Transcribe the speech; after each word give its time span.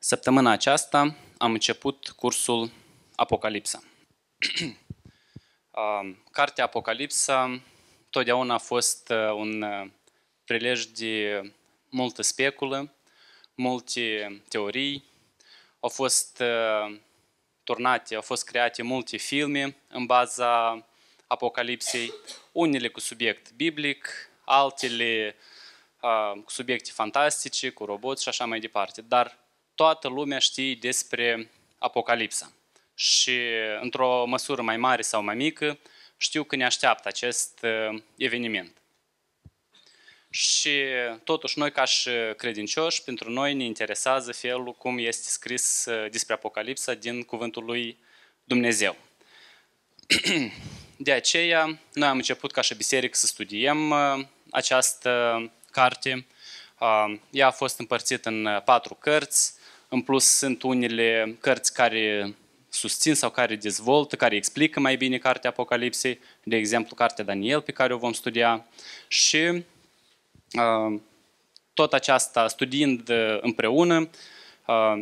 Săptămâna 0.00 0.50
aceasta 0.50 1.14
am 1.38 1.52
început 1.52 2.08
cursul 2.16 2.70
Apocalipsa. 3.16 3.82
Cartea 6.30 6.64
Apocalipsa 6.64 7.60
totdeauna 8.10 8.54
a 8.54 8.58
fost 8.58 9.08
un 9.34 9.64
prilej 10.44 10.84
de 10.84 11.42
multă 11.88 12.22
speculă, 12.22 12.94
multe 13.54 14.42
teorii, 14.48 15.04
au 15.80 15.88
fost 15.88 16.42
turnate, 17.64 18.14
au 18.14 18.22
fost 18.22 18.44
create 18.44 18.82
multe 18.82 19.16
filme 19.16 19.76
în 19.88 20.06
baza 20.06 20.86
Apocalipsei, 21.26 22.12
unele 22.52 22.88
cu 22.88 23.00
subiect 23.00 23.52
biblic, 23.52 24.30
altele 24.44 25.36
cu 26.44 26.50
subiecte 26.50 26.90
fantastice, 26.92 27.70
cu 27.70 27.84
roboți 27.84 28.22
și 28.22 28.28
așa 28.28 28.44
mai 28.44 28.60
departe. 28.60 29.02
Dar 29.02 29.46
toată 29.78 30.08
lumea 30.08 30.38
știe 30.38 30.74
despre 30.74 31.50
Apocalipsa. 31.78 32.52
Și 32.94 33.38
într-o 33.80 34.24
măsură 34.26 34.62
mai 34.62 34.76
mare 34.76 35.02
sau 35.02 35.22
mai 35.22 35.34
mică, 35.34 35.78
știu 36.16 36.44
că 36.44 36.56
ne 36.56 36.64
așteaptă 36.64 37.08
acest 37.08 37.66
eveniment. 38.16 38.76
Și 40.30 40.70
totuși 41.24 41.58
noi 41.58 41.72
ca 41.72 41.84
și 41.84 42.10
credincioși, 42.36 43.02
pentru 43.02 43.30
noi 43.30 43.54
ne 43.54 43.64
interesează 43.64 44.32
felul 44.32 44.74
cum 44.74 44.98
este 44.98 45.28
scris 45.28 45.86
despre 46.10 46.34
Apocalipsa 46.34 46.94
din 46.94 47.22
cuvântul 47.22 47.64
lui 47.64 47.98
Dumnezeu. 48.44 48.96
De 50.96 51.12
aceea, 51.12 51.78
noi 51.92 52.08
am 52.08 52.16
început 52.16 52.52
ca 52.52 52.60
și 52.60 52.74
biserică 52.74 53.16
să 53.16 53.26
studiem 53.26 53.94
această 54.50 55.42
carte. 55.70 56.26
Ea 57.30 57.46
a 57.46 57.50
fost 57.50 57.78
împărțită 57.78 58.28
în 58.28 58.62
patru 58.64 58.94
cărți, 58.94 59.56
în 59.88 60.00
plus 60.00 60.24
sunt 60.24 60.62
unele 60.62 61.36
cărți 61.40 61.74
care 61.74 62.34
susțin 62.68 63.14
sau 63.14 63.30
care 63.30 63.56
dezvoltă, 63.56 64.16
care 64.16 64.36
explică 64.36 64.80
mai 64.80 64.96
bine 64.96 65.18
cartea 65.18 65.50
Apocalipsei, 65.50 66.20
de 66.42 66.56
exemplu 66.56 66.94
cartea 66.94 67.24
Daniel 67.24 67.60
pe 67.60 67.72
care 67.72 67.94
o 67.94 67.98
vom 67.98 68.12
studia 68.12 68.66
și 69.08 69.64
tot 71.74 71.92
aceasta 71.92 72.48
studiind 72.48 73.12
împreună, 73.40 74.08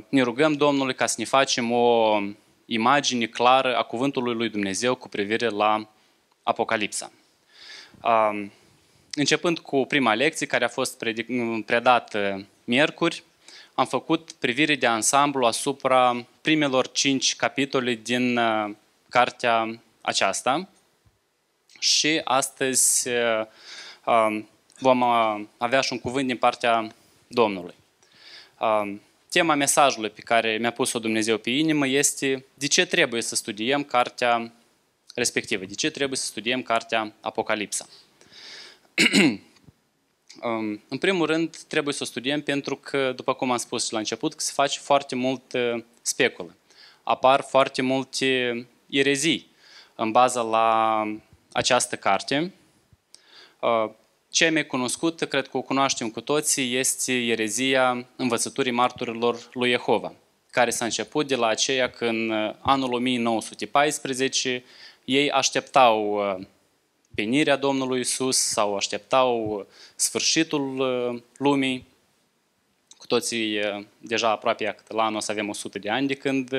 ne 0.09 0.23
rugăm 0.23 0.53
Domnului 0.53 0.95
ca 0.95 1.07
să 1.07 1.15
ne 1.19 1.25
facem 1.25 1.73
o 1.73 2.19
imagine 2.67 3.27
clară 3.27 3.77
a 3.77 3.83
cuvântului 3.83 4.35
lui 4.35 4.49
Dumnezeu 4.49 4.95
cu 4.95 5.09
privire 5.09 5.49
la 5.49 5.89
Apocalipsa. 6.43 7.13
Începând 9.15 9.59
cu 9.59 9.85
prima 9.85 10.15
lecție 10.15 10.47
care 10.47 10.65
a 10.65 10.69
fost 10.69 11.05
predată 11.67 12.47
miercuri, 12.65 13.23
am 13.79 13.87
făcut 13.87 14.33
privire 14.33 14.75
de 14.75 14.87
ansamblu 14.87 15.47
asupra 15.47 16.27
primelor 16.41 16.91
cinci 16.91 17.37
capitole 17.37 17.95
din 17.95 18.41
cartea 19.09 19.81
aceasta 20.01 20.69
și 21.79 22.21
astăzi 22.25 23.09
vom 24.79 25.03
avea 25.59 25.81
și 25.81 25.93
un 25.93 26.01
cuvânt 26.01 26.27
din 26.27 26.37
partea 26.37 26.95
Domnului. 27.27 27.75
Tema 29.29 29.55
mesajului 29.55 30.11
pe 30.11 30.21
care 30.21 30.57
mi-a 30.57 30.73
pus-o 30.73 30.99
Dumnezeu 30.99 31.39
pe 31.39 31.51
inimă 31.51 31.87
este 31.87 32.45
de 32.55 32.67
ce 32.67 32.87
trebuie 32.87 33.23
să 33.23 33.35
studiem 33.35 33.85
cartea 33.85 34.53
respectivă, 35.15 35.65
de 35.65 35.75
ce 35.75 35.91
trebuie 35.91 36.19
să 36.19 36.25
studiem 36.25 36.63
cartea 36.63 37.13
Apocalipsa. 37.21 37.87
În 40.89 40.99
primul 41.01 41.27
rând, 41.27 41.57
trebuie 41.57 41.95
să 41.95 42.03
o 42.03 42.07
studiem 42.07 42.43
pentru 42.43 42.77
că, 42.77 43.13
după 43.17 43.35
cum 43.35 43.51
am 43.51 43.57
spus 43.57 43.91
la 43.91 43.99
început, 43.99 44.35
că 44.35 44.41
se 44.41 44.53
face 44.55 44.79
foarte 44.79 45.15
mult 45.15 45.43
speculă. 46.03 46.57
Apar 47.03 47.41
foarte 47.41 47.83
multe 47.83 48.69
erezii 48.87 49.51
în 49.95 50.11
baza 50.11 50.43
la 50.43 51.03
această 51.53 51.97
carte. 51.97 52.55
Cea 54.31 54.51
mai 54.51 54.67
cunoscută, 54.67 55.27
cred 55.27 55.49
că 55.49 55.57
o 55.57 55.63
cunoaștem 55.63 56.11
cu 56.11 56.21
toții, 56.21 56.77
este 56.77 57.13
erezia 57.13 58.07
învățăturii 58.17 58.73
marturilor 58.73 59.49
lui 59.53 59.71
Jehova, 59.71 60.13
care 60.51 60.71
s-a 60.71 60.85
început 60.85 61.27
de 61.27 61.37
la 61.37 61.47
aceea 61.47 61.91
când 61.91 62.33
anul 62.61 62.93
1914 62.93 64.65
ei 65.05 65.31
așteptau 65.31 66.21
venirea 67.17 67.57
Domnului 67.57 68.01
Isus 68.01 68.37
sau 68.37 68.77
așteptau 68.77 69.67
sfârșitul 69.95 70.77
lumii. 71.37 71.87
Cu 72.97 73.07
toții 73.07 73.61
deja 73.99 74.31
aproape 74.31 74.77
la 74.89 75.05
anul 75.05 75.17
o 75.17 75.21
să 75.21 75.31
avem 75.31 75.49
100 75.49 75.79
de 75.79 75.91
ani 75.91 76.07
de 76.07 76.15
când 76.15 76.51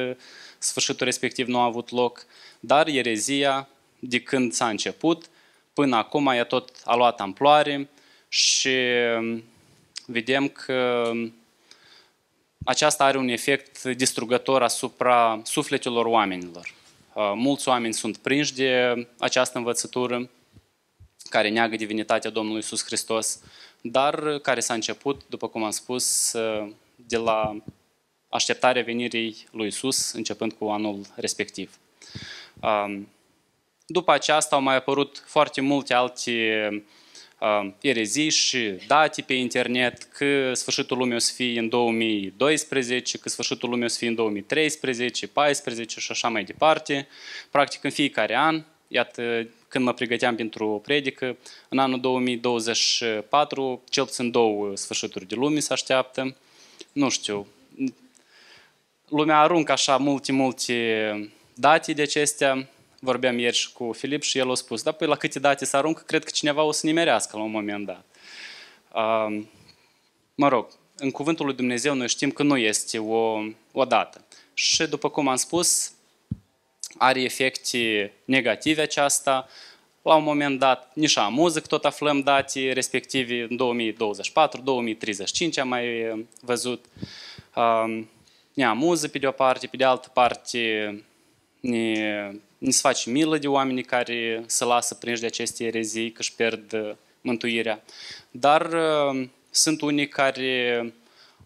sfârșitul 0.58 1.06
respectiv 1.06 1.48
nu 1.48 1.60
a 1.60 1.64
avut 1.64 1.92
loc, 1.92 2.26
dar 2.60 2.88
erezia 2.88 3.68
de 4.00 4.20
când 4.22 4.54
s-a 4.54 4.70
început 4.70 5.30
până 5.74 5.96
acum 5.96 6.28
ea 6.28 6.44
tot 6.44 6.72
a 6.86 6.96
luat 6.96 7.20
amploare 7.20 7.90
și 8.28 8.76
vedem 10.06 10.48
că 10.48 11.12
aceasta 12.66 13.04
are 13.04 13.18
un 13.18 13.28
efect 13.28 13.84
distrugător 13.84 14.64
asupra 14.64 15.42
sufletelor 15.44 16.06
oamenilor. 16.06 16.74
Mulți 17.36 17.68
oameni 17.68 17.94
sunt 17.94 18.18
prinși 18.18 18.54
de 18.54 19.08
această 19.18 19.58
învățătură 19.58 20.30
care 21.30 21.50
neagă 21.50 21.76
divinitatea 21.76 22.30
Domnului 22.30 22.60
Isus 22.60 22.86
Hristos, 22.86 23.40
dar 23.82 24.40
care 24.40 24.60
s-a 24.60 24.74
început, 24.74 25.22
după 25.30 25.48
cum 25.48 25.64
am 25.64 25.72
spus, 25.72 26.36
de 26.96 27.18
la 27.18 27.62
așteptarea 28.30 28.84
venirii 28.84 29.48
lui 29.52 29.68
Isus, 29.68 30.12
începând 30.12 30.54
cu 30.54 30.66
anul 30.66 31.02
respectiv. 31.16 31.78
După 33.86 34.12
aceasta 34.12 34.56
au 34.56 34.62
mai 34.62 34.76
apărut 34.76 35.24
foarte 35.26 35.62
multe 35.62 35.94
alte 35.94 36.86
erezii 37.82 38.30
și 38.30 38.70
date 38.88 39.22
pe 39.22 39.34
internet 39.34 40.04
că 40.04 40.54
sfârșitul 40.54 40.98
lumii 40.98 41.16
o 41.16 41.20
să 41.20 41.34
fie 41.34 41.60
în 41.60 41.70
2012, 41.70 43.18
că 43.18 43.30
sfârșitul 43.30 43.70
lumii 43.70 43.86
o 43.86 43.88
să 43.88 43.98
fie 43.98 44.08
în 44.08 44.16
2013, 44.16 45.26
2014 45.26 46.00
și 46.00 46.12
așa 46.12 46.28
mai 46.28 46.44
departe. 46.44 47.08
Practic 47.52 47.84
în 47.84 47.90
fiecare 47.90 48.36
an, 48.36 48.64
iată, 48.88 49.48
când 49.68 49.86
mă 49.86 49.94
pregăteam 49.94 50.36
pentru 50.36 50.68
o 50.68 50.78
predică, 50.78 51.38
în 51.70 51.78
anul 51.78 52.00
2024, 52.00 53.82
cel 53.90 54.06
puțin 54.06 54.32
două 54.32 54.76
sfârșituri 54.76 55.28
de 55.28 55.36
lume 55.36 55.60
se 55.60 55.74
așteaptă. 55.74 56.36
Nu 56.92 57.10
știu, 57.10 57.48
lumea 59.08 59.40
aruncă 59.40 59.72
așa 59.72 59.98
multe, 59.98 60.32
multe 60.32 61.32
date 61.54 61.94
de 61.94 62.02
acestea. 62.02 62.70
Vorbeam 63.00 63.38
ieri 63.38 63.56
și 63.56 63.72
cu 63.72 63.92
Filip 63.92 64.22
și 64.22 64.38
el 64.38 64.52
a 64.52 64.56
spus, 64.56 64.84
da, 64.84 64.92
păi 64.92 65.08
la 65.08 65.16
câte 65.16 65.40
date 65.40 65.66
se 65.66 65.78
aruncă, 65.78 66.04
cred 66.06 66.24
că 66.24 66.30
cineva 66.30 66.64
o 66.64 66.72
să 66.72 66.86
nimerească 66.86 67.38
la 67.38 67.44
un 67.44 67.52
moment 67.52 67.86
dat. 67.86 68.06
Uh, 68.94 69.44
mă 70.36 70.48
rog, 70.48 70.68
în 70.98 71.12
cuvântul 71.12 71.46
lui 71.46 71.56
Dumnezeu 71.56 71.94
noi 71.94 72.08
știm 72.08 72.32
că 72.32 72.44
nu 72.44 72.58
este 72.58 73.00
o, 73.00 73.40
o 73.72 73.86
dată. 73.86 74.26
Și 74.54 74.88
după 74.88 75.10
cum 75.10 75.28
am 75.28 75.36
spus, 75.36 75.92
are 76.98 77.22
efecte 77.22 78.14
negative 78.26 78.82
aceasta. 78.82 79.48
La 80.02 80.16
un 80.16 80.24
moment 80.24 80.60
dat, 80.60 80.92
nici 80.94 81.18
muzic 81.30 81.66
tot 81.66 81.86
aflăm 81.86 82.22
date 82.22 82.72
respective 82.72 83.46
în 83.50 83.56
2024, 83.56 84.62
2035 84.62 85.58
am 85.58 85.68
mai 85.68 85.86
văzut. 86.42 86.86
Ne 88.54 88.66
amuză 88.66 89.08
pe 89.08 89.18
de 89.18 89.28
o 89.28 89.32
parte, 89.32 89.68
pe 89.68 89.78
de 89.78 89.84
altă 89.84 90.10
parte 90.14 91.04
ne, 91.60 92.32
ne 92.58 92.72
se 92.72 92.80
face 92.82 93.10
milă 93.10 93.38
de 93.38 93.48
oamenii 93.48 93.84
care 93.84 94.44
se 94.46 94.66
lasă 94.66 94.96
prinși 94.96 95.22
de 95.22 95.28
aceste 95.28 95.64
erezii, 95.64 96.12
că 96.12 96.20
își 96.20 96.36
pierd 96.36 96.98
mântuirea. 97.22 97.84
Dar 98.32 98.70
sunt 99.50 99.82
unii 99.82 100.08
care 100.08 100.94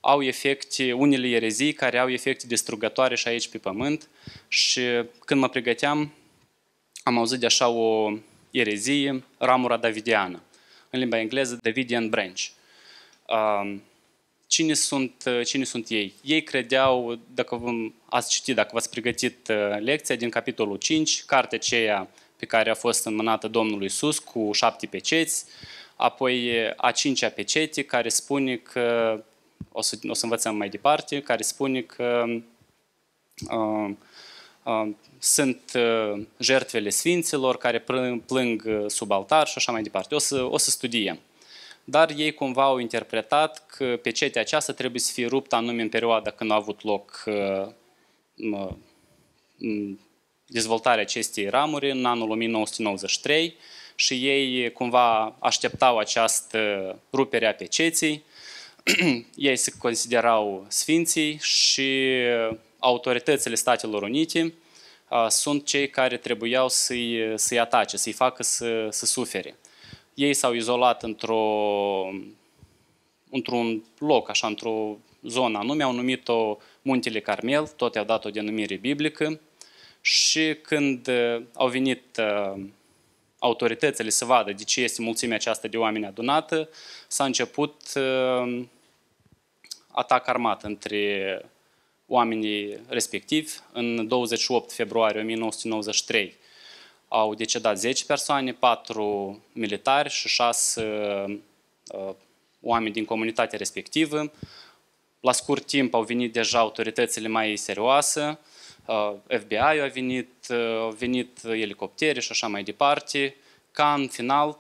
au 0.02 0.24
efecte, 0.24 0.94
unele 0.94 1.28
erezii 1.28 1.74
care 1.74 1.98
au 1.98 2.10
efecte 2.10 2.48
distrugătoare 2.48 3.16
și 3.16 3.28
aici 3.28 3.48
pe 3.48 3.58
pământ 3.58 4.10
și 4.48 4.82
când 5.26 5.40
mă 5.40 5.50
pregăteam 5.50 6.14
am 7.04 7.18
auzit 7.18 7.40
de 7.40 7.46
așa 7.46 7.68
o 7.68 8.12
erezie, 8.52 9.24
ramura 9.38 9.78
davidiană, 9.78 10.42
în 10.90 11.00
limba 11.00 11.20
engleză 11.20 11.58
Davidian 11.62 12.10
Branch. 12.10 12.42
Cine 14.48 14.74
sunt, 14.74 15.24
cine 15.46 15.64
sunt 15.64 15.90
ei? 15.90 16.14
Ei 16.22 16.44
credeau, 16.44 17.20
dacă 17.34 17.62
ați 18.10 18.32
citit, 18.32 18.56
dacă 18.56 18.70
v-ați 18.74 18.90
pregătit 18.90 19.48
uh, 19.48 19.80
lecția 19.80 20.16
din 20.16 20.30
capitolul 20.30 20.78
5, 20.78 21.24
cartea 21.26 21.58
aceea 21.58 22.08
pe 22.38 22.46
care 22.46 22.70
a 22.70 22.74
fost 22.74 23.06
înmânată 23.06 23.48
Domnului 23.48 23.86
Isus 23.86 24.20
cu 24.20 24.50
șapte 24.54 24.86
peceți, 24.86 25.46
apoi 25.96 26.52
a 26.76 26.92
cincea 26.92 27.30
pecete 27.30 27.84
care 27.84 28.10
spune 28.10 28.56
că 28.56 29.24
o 29.72 29.82
să, 29.82 29.98
o 30.08 30.14
să 30.14 30.24
învățăm 30.24 30.56
mai 30.56 30.70
departe, 30.70 31.22
care 31.22 31.42
spune 31.42 31.82
că 31.82 32.26
uh, 33.50 33.90
uh, 34.64 34.90
sunt 35.20 35.72
uh, 35.76 36.22
jertfele 36.40 36.90
sfinților 36.90 37.58
care 37.58 37.86
plâng 38.26 38.64
uh, 38.66 38.84
sub 38.88 39.12
altar 39.12 39.48
și 39.48 39.54
așa 39.58 39.72
mai 39.72 39.82
departe. 39.82 40.16
O 40.16 40.20
să, 40.20 40.44
o 40.44 40.58
să 40.58 40.70
studiem. 40.70 41.20
dar 41.84 42.14
ei 42.18 42.34
cumva 42.34 42.64
au 42.64 42.78
interpretat 42.78 43.66
că 43.68 44.00
pecetea 44.02 44.42
aceasta 44.42 44.74
trebuie 44.74 45.02
să 45.02 45.12
fie 45.12 45.28
ruptă 45.28 45.56
anume 45.56 45.82
în 45.82 45.90
perioada 45.90 46.30
când 46.30 46.52
a 46.52 46.56
avut 46.56 46.84
loc 46.84 47.24
dezvoltarea 50.46 51.02
acestei 51.02 51.50
ramuri 51.50 51.92
în 51.92 52.06
anul 52.06 52.30
1993 52.30 53.56
și 53.96 54.28
ei 54.28 54.72
cumva 54.72 55.36
așteptau 55.40 55.98
această 55.98 56.60
rupere 57.14 57.48
a 57.48 57.54
peceții. 57.54 58.24
ei 59.36 59.56
se 59.56 59.72
considerau 59.78 60.66
sfinții 60.68 61.38
și 61.42 62.12
autoritățile 62.80 63.56
Statelor 63.56 64.02
Unite 64.02 64.54
sunt 65.30 65.66
cei 65.66 65.90
care 65.90 66.18
trebuiau 66.18 66.70
să-i, 66.70 67.34
să 67.36 67.60
atace, 67.60 67.98
să-i 67.98 68.12
facă 68.12 68.44
să, 68.44 68.88
să 68.90 69.06
sufere. 69.06 69.56
Ei 70.14 70.34
s-au 70.34 70.54
izolat 70.54 71.04
într-o, 71.04 71.44
într-un 73.30 73.84
loc, 73.98 74.30
așa, 74.30 74.48
într-o 74.48 74.98
zonă 75.24 75.58
anume, 75.58 75.84
au 75.84 75.92
numit-o 75.92 76.58
Muntele 76.82 77.20
Carmel, 77.20 77.68
tot 77.68 77.96
i-au 77.96 78.06
dat 78.06 78.26
o 78.26 78.30
denumire 78.30 78.76
biblică 78.76 79.40
și 80.02 80.58
când 80.62 81.10
au 81.54 81.68
venit 81.68 82.22
autoritățile 83.42 84.10
să 84.10 84.26
vadă 84.26 84.52
de 84.52 84.64
ce 84.64 84.82
este 84.82 85.02
mulțimea 85.02 85.36
aceasta 85.36 85.68
de 85.68 85.78
oameni 85.78 86.06
adunată, 86.06 86.70
s-a 87.08 87.24
început 87.24 87.76
atac 89.88 90.28
armat 90.28 90.64
între 90.64 91.42
oamenii 92.08 92.78
respectivi. 92.88 93.52
În 93.72 94.08
28 94.08 94.72
februarie 94.72 95.22
1993 95.22 96.36
au 97.08 97.34
decedat 97.36 97.78
10 97.78 98.06
persoane, 98.06 98.54
4 98.54 99.44
militari 99.54 100.10
și 100.10 100.28
6 100.28 100.82
uh, 101.94 102.14
oameni 102.62 102.94
din 102.94 103.06
comunitatea 103.06 103.58
respectivă. 103.58 104.32
La 105.20 105.32
scurt 105.32 105.66
timp 105.66 105.94
au 105.94 106.04
venit 106.04 106.34
deja 106.34 106.60
autoritățile 106.60 107.28
mai 107.28 107.56
serioase, 107.56 108.40
uh, 108.92 109.40
FBI 109.40 109.56
a 109.56 109.88
venit, 109.94 110.34
uh, 110.50 110.78
au 110.80 110.90
venit 110.90 111.44
elicoptere 111.44 112.20
și 112.20 112.32
așa 112.32 112.48
mai 112.48 112.64
departe, 112.64 113.36
ca 113.72 113.94
în 113.94 114.08
final, 114.08 114.58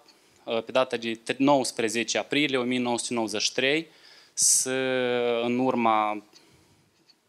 pe 0.65 0.71
data 0.71 0.97
de 0.97 1.19
19 1.37 2.17
aprilie 2.17 2.57
1993, 2.57 3.87
să, 4.33 4.71
în 5.43 5.59
urma 5.59 6.23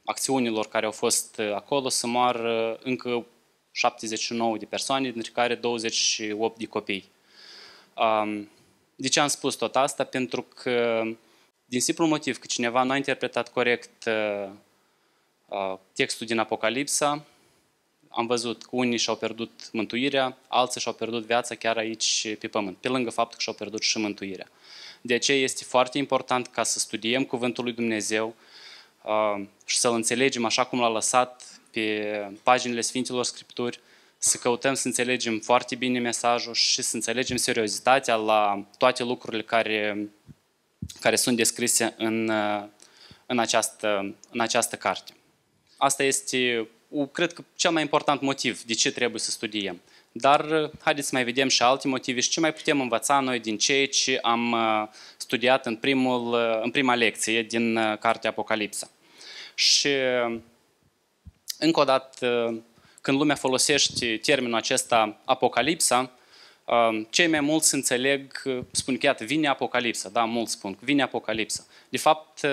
acțiunilor 0.04 0.69
care 0.69 0.87
au 0.87 0.93
fost 0.93 1.38
uh, 1.38 1.52
acolo 1.54 1.88
să 1.88 2.06
moară 2.06 2.78
încă 2.82 3.26
79 3.70 4.56
de 4.56 4.64
persoane, 4.64 5.10
dintre 5.10 5.31
care 5.34 5.55
28 5.55 6.58
de 6.58 6.66
copii. 6.66 7.10
De 8.96 9.08
ce 9.08 9.20
am 9.20 9.28
spus 9.28 9.55
tot 9.55 9.76
asta? 9.76 10.05
Pentru 10.05 10.43
că, 10.43 11.02
din 11.64 11.81
simplu 11.81 12.06
motiv 12.06 12.38
că 12.38 12.46
cineva 12.46 12.82
nu 12.82 12.90
a 12.90 12.96
interpretat 12.96 13.52
corect 13.52 14.05
uh, 14.06 14.44
uh, 14.44 14.50
textul 15.93 16.26
din 16.26 16.38
Apocalipsa, 16.38 17.25
am 18.08 18.26
văzut 18.26 18.62
că 18.62 18.69
unii 18.70 18.99
și-au 18.99 19.16
pierdut 19.16 19.69
mântuirea, 19.72 20.37
alții 20.49 20.81
și-au 20.81 20.94
pierdut 20.94 21.25
viața 21.25 21.54
chiar 21.54 21.76
aici 21.76 22.37
pe 22.38 22.49
pământ, 22.49 22.76
pe 22.76 22.88
lângă 22.88 23.10
faptul 23.10 23.37
că 23.37 23.43
și-au 23.43 23.54
pierdut 23.54 23.82
și 23.82 23.99
mântuirea. 23.99 24.49
De 25.00 25.14
aceea 25.14 25.38
este 25.38 25.64
foarte 25.64 25.99
important 25.99 26.46
ca 26.46 26.62
să 26.62 26.78
studiem 26.78 27.25
Cuvântul 27.25 27.64
lui 27.64 27.72
Dumnezeu, 27.72 28.34
și 29.64 29.78
să-L 29.78 29.94
înțelegem 29.94 30.44
așa 30.44 30.64
cum 30.64 30.81
l-a 30.81 30.88
lăsat 30.88 31.60
pe 31.70 32.28
paginile 32.43 32.81
Sfinților 32.81 33.25
Scripturi, 33.25 33.81
să 34.19 34.37
căutăm 34.37 34.75
să 34.75 34.87
înțelegem 34.87 35.38
foarte 35.38 35.75
bine 35.75 35.98
mesajul 35.98 36.55
și 36.55 36.82
să 36.82 36.94
înțelegem 36.94 37.37
seriozitatea 37.37 38.14
la 38.14 38.66
toate 38.78 39.02
lucrurile 39.02 39.43
care, 39.43 40.08
care 41.00 41.16
sunt 41.16 41.37
descrise 41.37 41.94
în, 41.98 42.28
în, 43.26 43.38
această, 43.38 44.14
în 44.31 44.40
această 44.40 44.76
carte. 44.76 45.12
Asta 45.82 46.02
este, 46.02 46.69
cred 47.12 47.32
că, 47.32 47.44
cel 47.56 47.70
mai 47.70 47.82
important 47.82 48.20
motiv 48.20 48.62
de 48.62 48.75
ce 48.75 48.93
trebuie 48.93 49.20
să 49.20 49.31
studiem. 49.31 49.81
Dar 50.12 50.70
haideți 50.81 51.08
să 51.08 51.14
mai 51.14 51.25
vedem 51.25 51.49
și 51.49 51.62
alte 51.62 51.88
motive 51.88 52.20
și 52.20 52.29
ce 52.29 52.40
mai 52.40 52.52
putem 52.52 52.81
învăța 52.81 53.20
noi 53.20 53.40
din 53.40 53.58
ceea 53.58 53.87
ce 53.87 54.19
am 54.23 54.56
studiat 55.17 55.67
în, 55.67 55.76
primul, 55.76 56.34
în 56.62 56.70
prima 56.70 56.94
lecție 56.94 57.43
din 57.43 57.96
Cartea 58.00 58.31
Apocalipsa. 58.31 58.90
Și 59.55 59.88
încă 61.58 61.81
o 61.81 61.84
dată, 61.84 62.61
când 63.00 63.19
lumea 63.19 63.37
folosește 63.37 64.17
termenul 64.17 64.56
acesta 64.56 65.20
Apocalipsa, 65.25 66.11
cei 67.11 67.26
mai 67.26 67.40
mulți 67.40 67.75
înțeleg, 67.75 68.43
spun 68.70 68.99
că 68.99 69.06
iată, 69.06 69.25
vine 69.25 69.49
Apocalipsa, 69.49 70.08
da, 70.08 70.25
mulți 70.25 70.52
spun 70.52 70.75
că 70.75 70.81
vine 70.84 71.02
Apocalipsa. 71.02 71.64
De 71.88 71.99
fapt, 71.99 72.46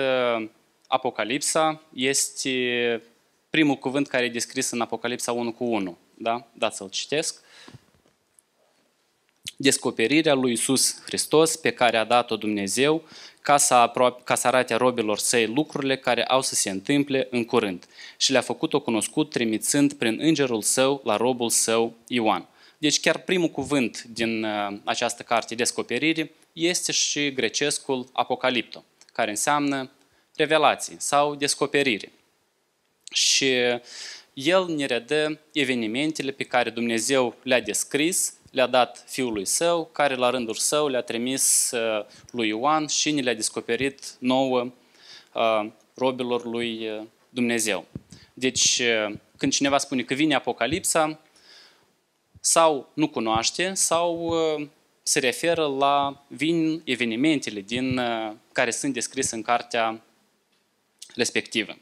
Apocalipsa 0.86 1.82
este 1.94 3.02
primul 3.50 3.76
cuvânt 3.76 4.08
care 4.08 4.24
e 4.24 4.28
descris 4.28 4.70
în 4.70 4.80
Apocalipsa 4.80 5.32
1 5.32 5.52
cu 5.52 5.64
1. 5.64 5.98
Da? 6.14 6.46
Dați 6.52 6.76
să-l 6.76 6.88
citesc 6.88 7.42
descoperirea 9.56 10.34
lui 10.34 10.52
Isus 10.52 11.02
Hristos 11.04 11.56
pe 11.56 11.70
care 11.70 11.96
a 11.96 12.04
dat-o 12.04 12.36
Dumnezeu 12.36 13.02
ca 13.42 13.56
să, 13.56 13.74
apro- 13.74 14.24
ca 14.24 14.34
să 14.34 14.46
arate 14.46 14.74
robilor 14.74 15.18
săi 15.18 15.46
lucrurile 15.46 15.96
care 15.96 16.24
au 16.24 16.42
să 16.42 16.54
se 16.54 16.70
întâmple 16.70 17.28
în 17.30 17.44
curând 17.44 17.86
și 18.16 18.32
le-a 18.32 18.40
făcut-o 18.40 18.80
cunoscut 18.80 19.30
trimițând 19.30 19.92
prin 19.92 20.18
îngerul 20.20 20.62
său 20.62 21.00
la 21.04 21.16
robul 21.16 21.50
său 21.50 21.94
Ioan. 22.06 22.48
Deci 22.78 23.00
chiar 23.00 23.18
primul 23.18 23.48
cuvânt 23.48 24.02
din 24.02 24.44
uh, 24.44 24.78
această 24.84 25.22
carte 25.22 25.54
descoperire 25.54 26.32
este 26.52 26.92
și 26.92 27.32
grecescul 27.32 28.06
apocalipto, 28.12 28.84
care 29.12 29.30
înseamnă 29.30 29.90
revelație 30.36 30.94
sau 30.98 31.34
descoperire. 31.34 32.12
Și 33.10 33.54
el 34.34 34.66
ne 34.66 34.84
redă 34.84 35.40
evenimentele 35.52 36.30
pe 36.30 36.44
care 36.44 36.70
Dumnezeu 36.70 37.36
le-a 37.42 37.60
descris 37.60 38.34
le-a 38.50 38.66
dat 38.66 39.04
fiului 39.06 39.44
său, 39.44 39.84
care 39.92 40.14
la 40.14 40.30
rândul 40.30 40.54
său 40.54 40.88
le-a 40.88 41.00
trimis 41.00 41.70
uh, 41.70 42.06
lui 42.30 42.48
Ioan 42.48 42.86
și 42.86 43.10
ne 43.10 43.20
le-a 43.20 43.34
descoperit 43.34 44.16
nouă 44.18 44.72
uh, 45.34 45.70
robilor 45.94 46.44
lui 46.44 46.88
uh, 46.88 47.02
Dumnezeu. 47.28 47.86
Deci, 48.34 48.82
când 49.36 49.52
cineva 49.52 49.78
spune 49.78 50.02
că 50.02 50.14
vine 50.14 50.34
Apocalipsa, 50.34 51.20
sau 52.40 52.90
nu 52.94 53.08
cunoaște, 53.08 53.74
sau 53.74 54.34
se 55.02 55.18
referă 55.18 55.66
la 55.66 56.24
vin 56.28 56.82
evenimentele 56.84 57.60
din, 57.60 58.00
care 58.52 58.70
sunt 58.70 58.92
descrise 58.92 59.34
în 59.34 59.42
cartea 59.42 60.02
respectivă. 61.14 61.76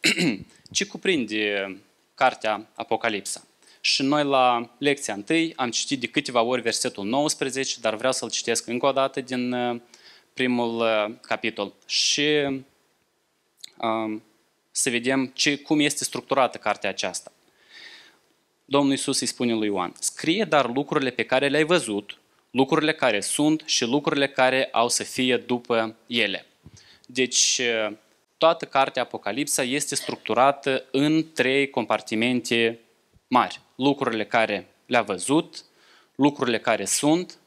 Ce 0.72 0.86
cuprinde 0.86 1.76
cartea 2.14 2.66
Apocalipsa? 2.74 3.44
Și 3.80 4.02
noi 4.02 4.24
la 4.24 4.74
lecția 4.78 5.14
întâi 5.14 5.52
am 5.56 5.70
citit 5.70 6.00
de 6.00 6.06
câteva 6.06 6.42
ori 6.42 6.62
versetul 6.62 7.04
19, 7.04 7.80
dar 7.80 7.94
vreau 7.94 8.12
să-l 8.12 8.30
citesc 8.30 8.66
încă 8.66 8.86
o 8.86 8.92
dată 8.92 9.20
din 9.20 9.52
uh, 9.52 9.80
primul 10.34 10.80
uh, 10.80 11.14
capitol. 11.20 11.72
Și 11.86 12.26
um, 13.78 14.22
să 14.70 14.90
vedem 14.90 15.26
ce, 15.26 15.58
cum 15.58 15.80
este 15.80 16.04
structurată 16.04 16.58
cartea 16.58 16.90
aceasta. 16.90 17.32
Domnul 18.64 18.90
Iisus 18.90 19.20
îi 19.20 19.26
spune 19.26 19.54
lui 19.54 19.66
Ioan, 19.66 19.92
scrie 19.98 20.44
dar 20.44 20.70
lucrurile 20.74 21.10
pe 21.10 21.22
care 21.22 21.48
le-ai 21.48 21.64
văzut, 21.64 22.18
lucrurile 22.50 22.94
care 22.94 23.20
sunt 23.20 23.62
și 23.64 23.84
lucrurile 23.84 24.28
care 24.28 24.68
au 24.72 24.88
să 24.88 25.02
fie 25.02 25.36
după 25.36 25.96
ele. 26.06 26.46
Deci, 27.06 27.60
uh, 27.88 27.96
toată 28.40 28.64
cartea 28.64 29.02
Apocalipsa 29.02 29.62
este 29.62 29.94
structurată 29.94 30.84
în 30.90 31.32
trei 31.32 31.70
compartimente 31.70 32.80
mari. 33.28 33.60
Lucrurile 33.74 34.24
care 34.26 34.66
le-a 34.86 35.02
văzut, 35.02 35.64
lucrurile 36.14 36.58
care 36.58 36.84
sunt 36.84 37.38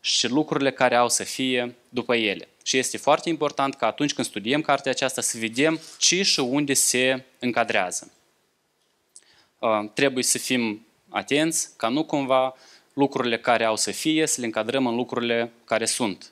și 0.00 0.28
lucrurile 0.28 0.72
care 0.72 0.94
au 0.94 1.08
să 1.08 1.24
fie 1.24 1.74
după 1.88 2.14
ele. 2.14 2.48
Și 2.64 2.78
este 2.78 2.96
foarte 2.96 3.28
important 3.28 3.74
că 3.74 3.84
atunci 3.84 4.14
când 4.14 4.26
studiem 4.26 4.60
cartea 4.60 4.90
aceasta 4.90 5.20
să 5.20 5.38
vedem 5.38 5.80
ce 5.98 6.22
și 6.22 6.40
unde 6.40 6.74
se 6.74 7.24
încadrează. 7.38 8.12
Uh, 9.58 9.90
trebuie 9.94 10.24
să 10.24 10.38
fim 10.38 10.86
atenți 11.08 11.76
ca 11.76 11.88
nu 11.88 12.04
cumva 12.04 12.54
lucrurile 12.92 13.38
care 13.38 13.64
au 13.64 13.76
să 13.76 13.90
fie 13.90 14.26
să 14.26 14.40
le 14.40 14.46
încadrăm 14.46 14.86
în 14.86 14.94
lucrurile 14.94 15.52
care 15.64 15.84
sunt. 15.84 16.30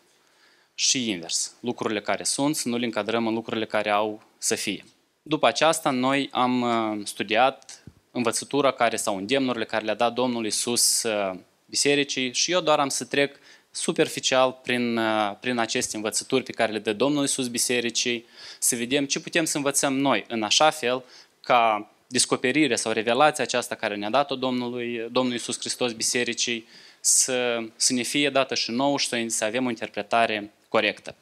Și 0.74 1.10
invers. 1.10 1.54
Lucrurile 1.60 2.00
care 2.00 2.22
sunt 2.22 2.56
să 2.56 2.68
nu 2.68 2.76
le 2.76 2.84
încadrăm 2.84 3.26
în 3.26 3.34
lucrurile 3.34 3.66
care 3.66 3.90
au 3.90 4.22
să 4.38 4.54
fie. 4.54 4.84
După 5.22 5.46
aceasta, 5.46 5.90
noi 5.90 6.28
am 6.32 6.60
uh, 6.60 7.06
studiat 7.06 7.84
învățătura 8.10 8.70
care 8.70 8.96
sau 8.96 9.16
îndemnurile 9.16 9.64
care 9.64 9.84
le-a 9.84 9.94
dat 9.94 10.12
Domnul 10.12 10.46
Isus 10.46 11.02
uh, 11.02 11.38
bisericii 11.66 12.32
și 12.32 12.52
eu 12.52 12.60
doar 12.60 12.78
am 12.78 12.88
să 12.88 13.04
trec 13.04 13.36
superficial 13.70 14.60
prin, 14.62 14.96
uh, 14.96 15.36
prin 15.40 15.58
aceste 15.58 15.96
învățături 15.96 16.42
pe 16.42 16.52
care 16.52 16.72
le 16.72 16.78
dă 16.78 16.92
Domnul 16.92 17.24
Isus 17.24 17.48
bisericii, 17.48 18.26
să 18.58 18.76
vedem 18.76 19.06
ce 19.06 19.20
putem 19.20 19.44
să 19.44 19.56
învățăm 19.56 19.98
noi 19.98 20.24
în 20.28 20.42
așa 20.42 20.70
fel 20.70 21.04
ca 21.40 21.90
descoperirea 22.06 22.76
sau 22.76 22.92
revelația 22.92 23.44
aceasta 23.44 23.74
care 23.74 23.94
ne-a 23.94 24.10
dat-o 24.10 24.34
Domnului, 24.34 25.08
Domnul 25.10 25.34
Isus 25.34 25.58
Hristos 25.58 25.92
bisericii 25.92 26.66
să, 27.00 27.58
să 27.76 27.92
ne 27.92 28.02
fie 28.02 28.30
dată 28.30 28.54
și 28.54 28.70
nouă 28.70 28.98
și 28.98 29.08
să, 29.08 29.24
să 29.26 29.44
avem 29.44 29.66
o 29.66 29.68
interpretare 29.68 30.52
corectă. 30.74 31.14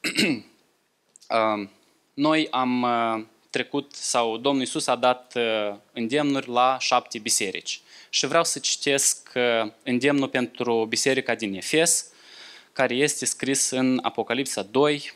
Noi 2.14 2.48
am 2.50 2.86
trecut, 3.50 3.94
sau 3.94 4.36
Domnul 4.36 4.62
Isus 4.62 4.86
a 4.86 4.96
dat 4.96 5.38
îndemnuri 5.92 6.48
la 6.48 6.76
șapte 6.80 7.18
biserici. 7.18 7.80
Și 8.10 8.26
vreau 8.26 8.44
să 8.44 8.58
citesc 8.58 9.32
îndemnul 9.82 10.28
pentru 10.28 10.86
biserica 10.88 11.34
din 11.34 11.54
Efes, 11.54 12.10
care 12.72 12.94
este 12.94 13.24
scris 13.24 13.70
în 13.70 13.98
Apocalipsa 14.02 14.62
2, 14.62 15.12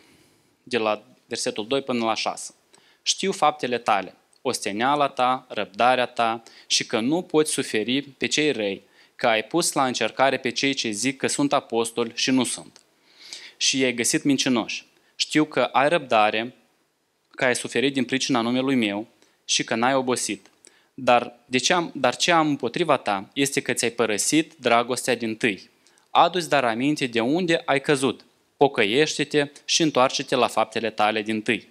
de 0.62 0.78
la 0.78 1.02
versetul 1.26 1.66
2 1.66 1.82
până 1.82 2.04
la 2.04 2.14
6. 2.14 2.54
Știu 3.02 3.32
faptele 3.32 3.78
tale, 3.78 4.14
osteneala 4.42 5.08
ta, 5.08 5.46
răbdarea 5.48 6.06
ta 6.06 6.42
și 6.66 6.86
că 6.86 7.00
nu 7.00 7.22
poți 7.22 7.52
suferi 7.52 8.02
pe 8.02 8.26
cei 8.26 8.52
răi, 8.52 8.82
că 9.16 9.26
ai 9.26 9.44
pus 9.44 9.72
la 9.72 9.86
încercare 9.86 10.38
pe 10.38 10.50
cei 10.50 10.74
ce 10.74 10.90
zic 10.90 11.16
că 11.16 11.26
sunt 11.26 11.52
apostoli 11.52 12.12
și 12.14 12.30
nu 12.30 12.44
sunt. 12.44 12.81
Și 13.62 13.78
i-ai 13.78 13.94
găsit 13.94 14.22
mincinoși. 14.22 14.84
Știu 15.16 15.44
că 15.44 15.60
ai 15.60 15.88
răbdare, 15.88 16.54
că 17.30 17.44
ai 17.44 17.56
suferit 17.56 17.92
din 17.92 18.04
pricina 18.04 18.40
numelui 18.40 18.74
meu 18.74 19.06
și 19.44 19.64
că 19.64 19.74
n-ai 19.74 19.94
obosit. 19.94 20.50
Dar, 20.94 21.38
de 21.46 21.58
ce 21.58 21.72
am, 21.72 21.90
dar 21.94 22.16
ce 22.16 22.32
am 22.32 22.48
împotriva 22.48 22.96
ta 22.96 23.28
este 23.32 23.60
că 23.60 23.72
ți-ai 23.72 23.90
părăsit 23.90 24.52
dragostea 24.58 25.14
din 25.14 25.36
tâi. 25.36 25.70
Adu-ți 26.10 26.48
dar 26.48 26.64
aminte 26.64 27.06
de 27.06 27.20
unde 27.20 27.62
ai 27.64 27.80
căzut. 27.80 28.24
Pocăiește-te 28.56 29.50
și 29.64 29.82
întoarce-te 29.82 30.34
la 30.34 30.46
faptele 30.46 30.90
tale 30.90 31.22
din 31.22 31.42
tâi. 31.42 31.68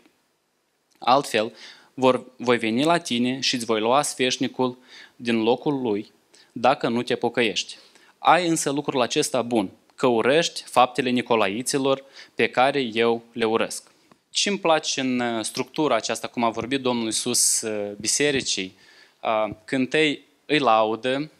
Altfel, 0.99 1.53
vor, 1.93 2.25
voi 2.37 2.57
veni 2.57 2.83
la 2.83 2.97
tine 2.97 3.39
și 3.39 3.55
îți 3.55 3.65
voi 3.65 3.79
lua 3.79 4.01
sfeșnicul 4.01 4.77
din 5.15 5.43
locul 5.43 5.81
lui, 5.81 6.11
dacă 6.51 6.87
nu 6.87 7.03
te 7.03 7.15
pocăiești. 7.15 7.77
Ai 8.17 8.47
însă 8.47 8.71
lucrul 8.71 9.01
acesta 9.01 9.41
bun, 9.41 9.69
că 10.01 10.07
urăști 10.07 10.63
faptele 10.63 11.09
nicolaiților 11.09 12.03
pe 12.35 12.47
care 12.47 12.79
eu 12.79 13.23
le 13.33 13.45
urăsc. 13.45 13.91
Ce 14.29 14.49
îmi 14.49 14.59
place 14.59 15.01
în 15.01 15.19
uh, 15.19 15.43
structura 15.43 15.95
aceasta, 15.95 16.27
cum 16.27 16.43
a 16.43 16.49
vorbit 16.49 16.81
Domnul 16.81 17.05
Iisus 17.05 17.61
uh, 17.61 17.91
bisericii, 17.99 18.77
uh, 19.23 19.55
când 19.65 19.93
ei 19.93 20.25
îi 20.45 20.59
laudă, 20.59 21.31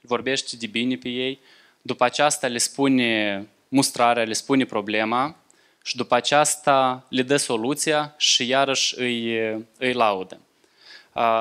vorbește 0.00 0.56
de 0.56 0.66
bine 0.66 0.96
pe 0.96 1.08
ei, 1.08 1.38
după 1.82 2.04
aceasta 2.04 2.46
le 2.46 2.58
spune 2.58 3.46
mustrarea, 3.68 4.24
le 4.24 4.32
spune 4.32 4.64
problema 4.64 5.36
și 5.82 5.96
după 5.96 6.14
aceasta 6.14 7.06
le 7.08 7.22
dă 7.22 7.36
soluția 7.36 8.14
și 8.16 8.46
iarăși 8.46 8.98
îi, 8.98 9.38
îi 9.78 9.92
laudă. 9.92 10.40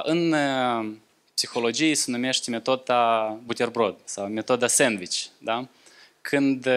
În 0.03 0.35
psihologie 1.33 1.95
se 1.95 2.11
numește 2.11 2.49
metoda 2.49 3.29
butterbrod 3.45 3.95
sau 4.03 4.27
metoda 4.27 4.67
sandwich. 4.67 5.25
Da? 5.37 5.67
Când 6.29 6.67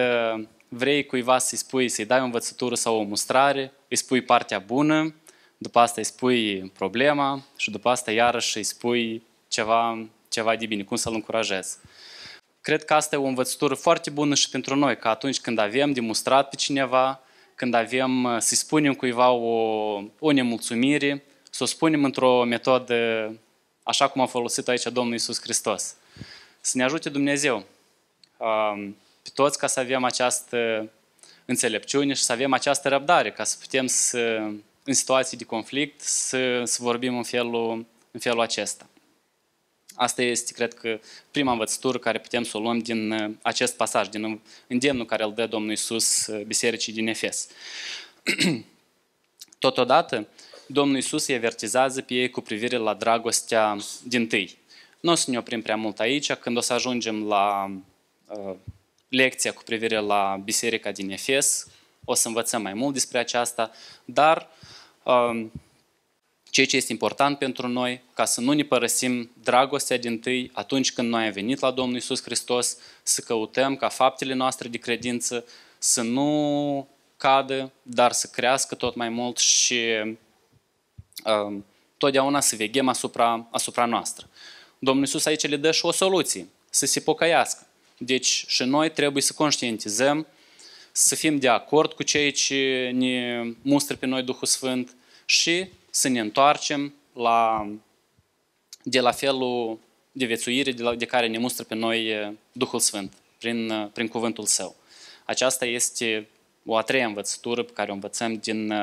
vrei 0.67 1.05
cuiva 1.05 1.37
să-i 1.37 1.57
spui, 1.57 1.89
să-i 1.89 2.05
dai 2.05 2.19
o 2.19 2.23
învățătură 2.23 2.75
sau 2.75 2.99
o 2.99 3.03
mustrare, 3.03 3.71
îi 3.87 3.95
spui 3.95 4.21
partea 4.21 4.59
bună, 4.59 5.15
după 5.57 5.79
asta 5.79 5.95
îi 5.97 6.05
spui 6.05 6.71
problema 6.73 7.43
și 7.55 7.71
după 7.71 7.89
asta 7.89 8.11
iarăși 8.11 8.57
îi 8.57 8.63
spui 8.63 9.23
ceva, 9.47 10.07
ceva 10.29 10.55
de 10.55 10.65
bine, 10.65 10.83
cum 10.83 10.97
să-l 10.97 11.13
încurajezi. 11.13 11.77
Cred 12.61 12.85
că 12.85 12.93
asta 12.93 13.15
e 13.15 13.19
o 13.19 13.25
învățătură 13.25 13.73
foarte 13.73 14.09
bună 14.09 14.35
și 14.35 14.49
pentru 14.49 14.75
noi, 14.75 14.97
că 14.97 15.07
atunci 15.07 15.39
când 15.39 15.57
avem 15.57 15.91
demonstrat 15.91 16.49
pe 16.49 16.55
cineva, 16.55 17.19
când 17.55 17.73
avem 17.73 18.23
uh, 18.23 18.37
să-i 18.39 18.57
spunem 18.57 18.93
cuiva 18.93 19.29
o, 19.29 19.53
o 20.19 20.31
nemulțumire, 20.31 21.23
să 21.49 21.63
o 21.63 21.65
spunem 21.65 22.03
într-o 22.03 22.43
metodă 22.43 23.31
așa 23.83 24.07
cum 24.07 24.21
a 24.21 24.25
folosit 24.25 24.67
aici 24.67 24.83
Domnul 24.83 25.13
Isus 25.13 25.41
Hristos. 25.41 25.95
Să 26.61 26.77
ne 26.77 26.83
ajute 26.83 27.09
Dumnezeu 27.09 27.65
um, 28.37 28.95
pe 29.23 29.29
toți 29.33 29.57
ca 29.57 29.67
să 29.67 29.79
avem 29.79 30.03
această 30.03 30.89
înțelepciune 31.45 32.13
și 32.13 32.23
să 32.23 32.31
avem 32.31 32.53
această 32.53 32.89
răbdare, 32.89 33.31
ca 33.31 33.43
să 33.43 33.55
putem 33.59 33.87
să, 33.87 34.19
în 34.83 34.93
situații 34.93 35.37
de 35.37 35.43
conflict, 35.43 36.01
să, 36.01 36.63
să 36.63 36.77
vorbim 36.81 37.17
în 37.17 37.23
felul, 37.23 37.85
în 38.11 38.19
felul 38.19 38.41
acesta. 38.41 38.85
Asta 39.95 40.21
este, 40.21 40.53
cred 40.53 40.73
că, 40.73 40.99
prima 41.31 41.51
învățătură 41.51 41.97
care 41.97 42.19
putem 42.19 42.43
să 42.43 42.57
o 42.57 42.59
luăm 42.59 42.79
din 42.79 43.11
uh, 43.11 43.31
acest 43.41 43.75
pasaj, 43.75 44.07
din 44.07 44.41
îndemnul 44.67 45.05
care 45.05 45.23
îl 45.23 45.33
dă 45.33 45.47
Domnul 45.47 45.71
Isus 45.71 46.27
uh, 46.27 46.41
bisericii 46.45 46.93
din 46.93 47.07
Efes. 47.07 47.47
Totodată, 49.59 50.27
Domnul 50.65 50.97
Isus 50.97 51.27
îi 51.27 51.35
avertizează 51.35 52.01
pe 52.01 52.13
ei 52.13 52.29
cu 52.29 52.41
privire 52.41 52.77
la 52.77 52.93
dragostea 52.93 53.77
din 54.03 54.27
tâi. 54.27 54.57
Nu 54.99 55.11
o 55.11 55.15
să 55.15 55.31
ne 55.31 55.37
oprim 55.37 55.61
prea 55.61 55.75
mult 55.75 55.99
aici, 55.99 56.33
când 56.33 56.57
o 56.57 56.61
să 56.61 56.73
ajungem 56.73 57.27
la 57.27 57.71
uh, 58.27 58.55
lecția 59.11 59.53
cu 59.53 59.63
privire 59.63 59.99
la 59.99 60.41
biserica 60.43 60.91
din 60.91 61.11
Efes, 61.11 61.67
o 62.05 62.13
să 62.13 62.27
învățăm 62.27 62.61
mai 62.61 62.73
mult 62.73 62.93
despre 62.93 63.17
aceasta, 63.17 63.71
dar 64.05 64.49
uh, 65.03 65.45
ceea 66.49 66.65
ce 66.65 66.75
este 66.75 66.91
important 66.91 67.37
pentru 67.37 67.67
noi, 67.67 68.01
ca 68.13 68.25
să 68.25 68.41
nu 68.41 68.51
ne 68.51 68.63
părăsim 68.63 69.31
dragostea 69.43 69.97
din 69.97 70.19
tâi 70.19 70.49
atunci 70.53 70.93
când 70.93 71.09
noi 71.09 71.25
am 71.25 71.31
venit 71.31 71.59
la 71.59 71.71
Domnul 71.71 71.97
Isus 71.97 72.23
Hristos, 72.23 72.77
să 73.03 73.21
căutăm 73.21 73.75
ca 73.75 73.89
faptele 73.89 74.33
noastre 74.33 74.67
de 74.67 74.77
credință 74.77 75.45
să 75.77 76.01
nu 76.01 76.87
cadă, 77.17 77.71
dar 77.81 78.11
să 78.11 78.27
crească 78.27 78.75
tot 78.75 78.95
mai 78.95 79.09
mult 79.09 79.37
și 79.37 79.79
uh, 81.25 81.57
totdeauna 81.97 82.39
să 82.39 82.55
veghem 82.55 82.87
asupra, 82.87 83.47
asupra 83.51 83.85
noastră. 83.85 84.29
Domnul 84.79 85.05
Isus 85.05 85.25
aici 85.25 85.47
le 85.47 85.55
dă 85.55 85.71
și 85.71 85.85
o 85.85 85.91
soluție, 85.91 86.47
să 86.69 86.85
se 86.85 86.99
pocăiască. 86.99 87.65
Deci 88.03 88.45
și 88.47 88.63
noi 88.63 88.91
trebuie 88.91 89.23
să 89.23 89.33
conștientizăm, 89.33 90.27
să 90.91 91.15
fim 91.15 91.39
de 91.39 91.47
acord 91.47 91.93
cu 91.93 92.03
cei 92.03 92.31
ce 92.31 92.91
ne 92.93 93.43
mustră 93.61 93.95
pe 93.95 94.05
noi 94.05 94.23
Duhul 94.23 94.47
Sfânt 94.47 94.95
și 95.25 95.69
să 95.89 96.07
ne 96.07 96.19
întoarcem 96.19 96.93
la, 97.13 97.69
de 98.83 98.99
la 98.99 99.11
felul 99.11 99.79
de 100.11 100.25
viețuire 100.25 100.71
de, 100.71 100.83
la, 100.83 100.95
de 100.95 101.05
care 101.05 101.27
ne 101.27 101.37
mustră 101.37 101.63
pe 101.63 101.75
noi 101.75 102.33
Duhul 102.51 102.79
Sfânt, 102.79 103.13
prin, 103.37 103.89
prin 103.93 104.07
cuvântul 104.07 104.45
Său. 104.45 104.75
Aceasta 105.25 105.65
este 105.65 106.27
o 106.65 106.77
a 106.77 106.81
treia 106.81 107.05
învățătură 107.05 107.63
pe 107.63 107.71
care 107.71 107.91
o 107.91 107.93
învățăm 107.93 108.35
din, 108.35 108.73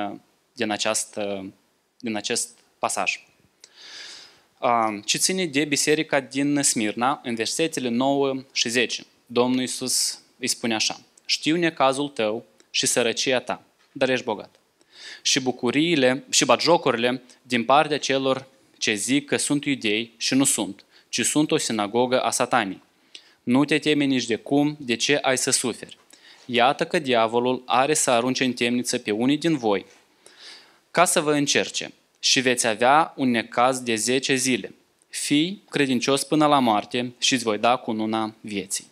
din, 0.52 0.70
această, 0.70 1.52
din 1.98 2.16
acest 2.16 2.58
pasaj. 2.78 3.27
Ce 5.04 5.18
ține 5.18 5.46
de 5.46 5.64
biserica 5.64 6.20
din 6.20 6.62
Smirna, 6.62 7.20
în 7.24 7.34
versetele 7.34 7.88
9 7.88 8.34
și 8.52 8.68
10, 8.68 9.04
Domnul 9.26 9.60
Iisus 9.60 10.20
îi 10.38 10.46
spune 10.46 10.74
așa, 10.74 11.00
știu 11.24 11.56
necazul 11.56 12.08
tău 12.08 12.44
și 12.70 12.86
sărăcia 12.86 13.40
ta, 13.40 13.62
dar 13.92 14.08
ești 14.08 14.24
bogat 14.24 14.58
și 15.22 15.40
bucuriile 15.40 16.24
și 16.30 16.44
batjocurile 16.44 17.22
din 17.42 17.64
partea 17.64 17.98
celor 17.98 18.46
ce 18.78 18.94
zic 18.94 19.26
că 19.26 19.36
sunt 19.36 19.64
iudei 19.64 20.14
și 20.16 20.34
nu 20.34 20.44
sunt, 20.44 20.84
ci 21.08 21.24
sunt 21.24 21.50
o 21.50 21.56
sinagogă 21.56 22.20
a 22.20 22.30
satanii. 22.30 22.82
Nu 23.42 23.64
te 23.64 23.78
teme 23.78 24.04
nici 24.04 24.26
de 24.26 24.36
cum, 24.36 24.76
de 24.80 24.96
ce 24.96 25.18
ai 25.22 25.38
să 25.38 25.50
suferi. 25.50 25.98
Iată 26.44 26.84
că 26.84 26.98
diavolul 26.98 27.62
are 27.66 27.94
să 27.94 28.10
arunce 28.10 28.44
în 28.44 28.52
temniță 28.52 28.98
pe 28.98 29.10
unii 29.10 29.38
din 29.38 29.56
voi, 29.56 29.86
ca 30.90 31.04
să 31.04 31.20
vă 31.20 31.32
încerce 31.32 31.92
și 32.18 32.40
veți 32.40 32.66
avea 32.66 33.12
un 33.16 33.30
necaz 33.30 33.80
de 33.80 33.94
10 33.94 34.34
zile. 34.34 34.74
Fii 35.08 35.64
credincios 35.70 36.24
până 36.24 36.46
la 36.46 36.58
moarte 36.58 37.14
și 37.18 37.32
îți 37.34 37.44
voi 37.44 37.58
da 37.58 37.76
cununa 37.76 38.34
vieții. 38.40 38.86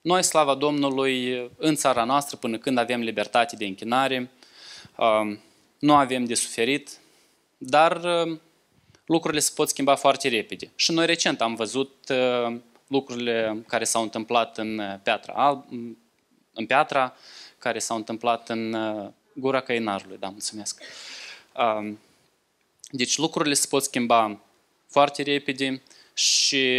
Noi, 0.00 0.22
slava 0.22 0.54
Domnului, 0.54 1.50
în 1.56 1.74
țara 1.74 2.04
noastră, 2.04 2.36
până 2.36 2.58
când 2.58 2.78
avem 2.78 3.00
libertate 3.00 3.56
de 3.56 3.64
închinare, 3.64 4.30
nu 5.78 5.94
avem 5.94 6.24
de 6.24 6.34
suferit, 6.34 6.90
dar 7.58 8.04
uh, 8.04 8.38
lucrurile 9.06 9.40
se 9.40 9.52
pot 9.54 9.68
schimba 9.68 9.94
foarte 9.94 10.28
repede. 10.28 10.70
Și 10.74 10.92
noi 10.92 11.06
recent 11.06 11.40
am 11.40 11.54
văzut 11.54 11.94
uh, 12.08 12.56
lucrurile 12.86 13.64
care 13.66 13.84
s-au 13.84 14.02
întâmplat 14.02 14.58
în 14.58 14.80
Piatra, 15.02 15.32
Alb, 15.32 15.64
în 16.54 16.66
Piatra 16.66 17.14
care 17.58 17.78
s-au 17.78 17.96
întâmplat 17.96 18.48
în 18.48 18.72
uh, 18.72 19.08
Gura 19.32 19.60
Căinarului. 19.60 20.16
Da, 20.18 20.28
mulțumesc. 20.28 20.82
Um, 22.90 22.98
deci 22.98 23.16
lucrurile 23.16 23.54
se 23.54 23.66
pot 23.68 23.82
schimba 23.82 24.40
foarte 24.88 25.22
repede 25.22 25.82
și 26.14 26.78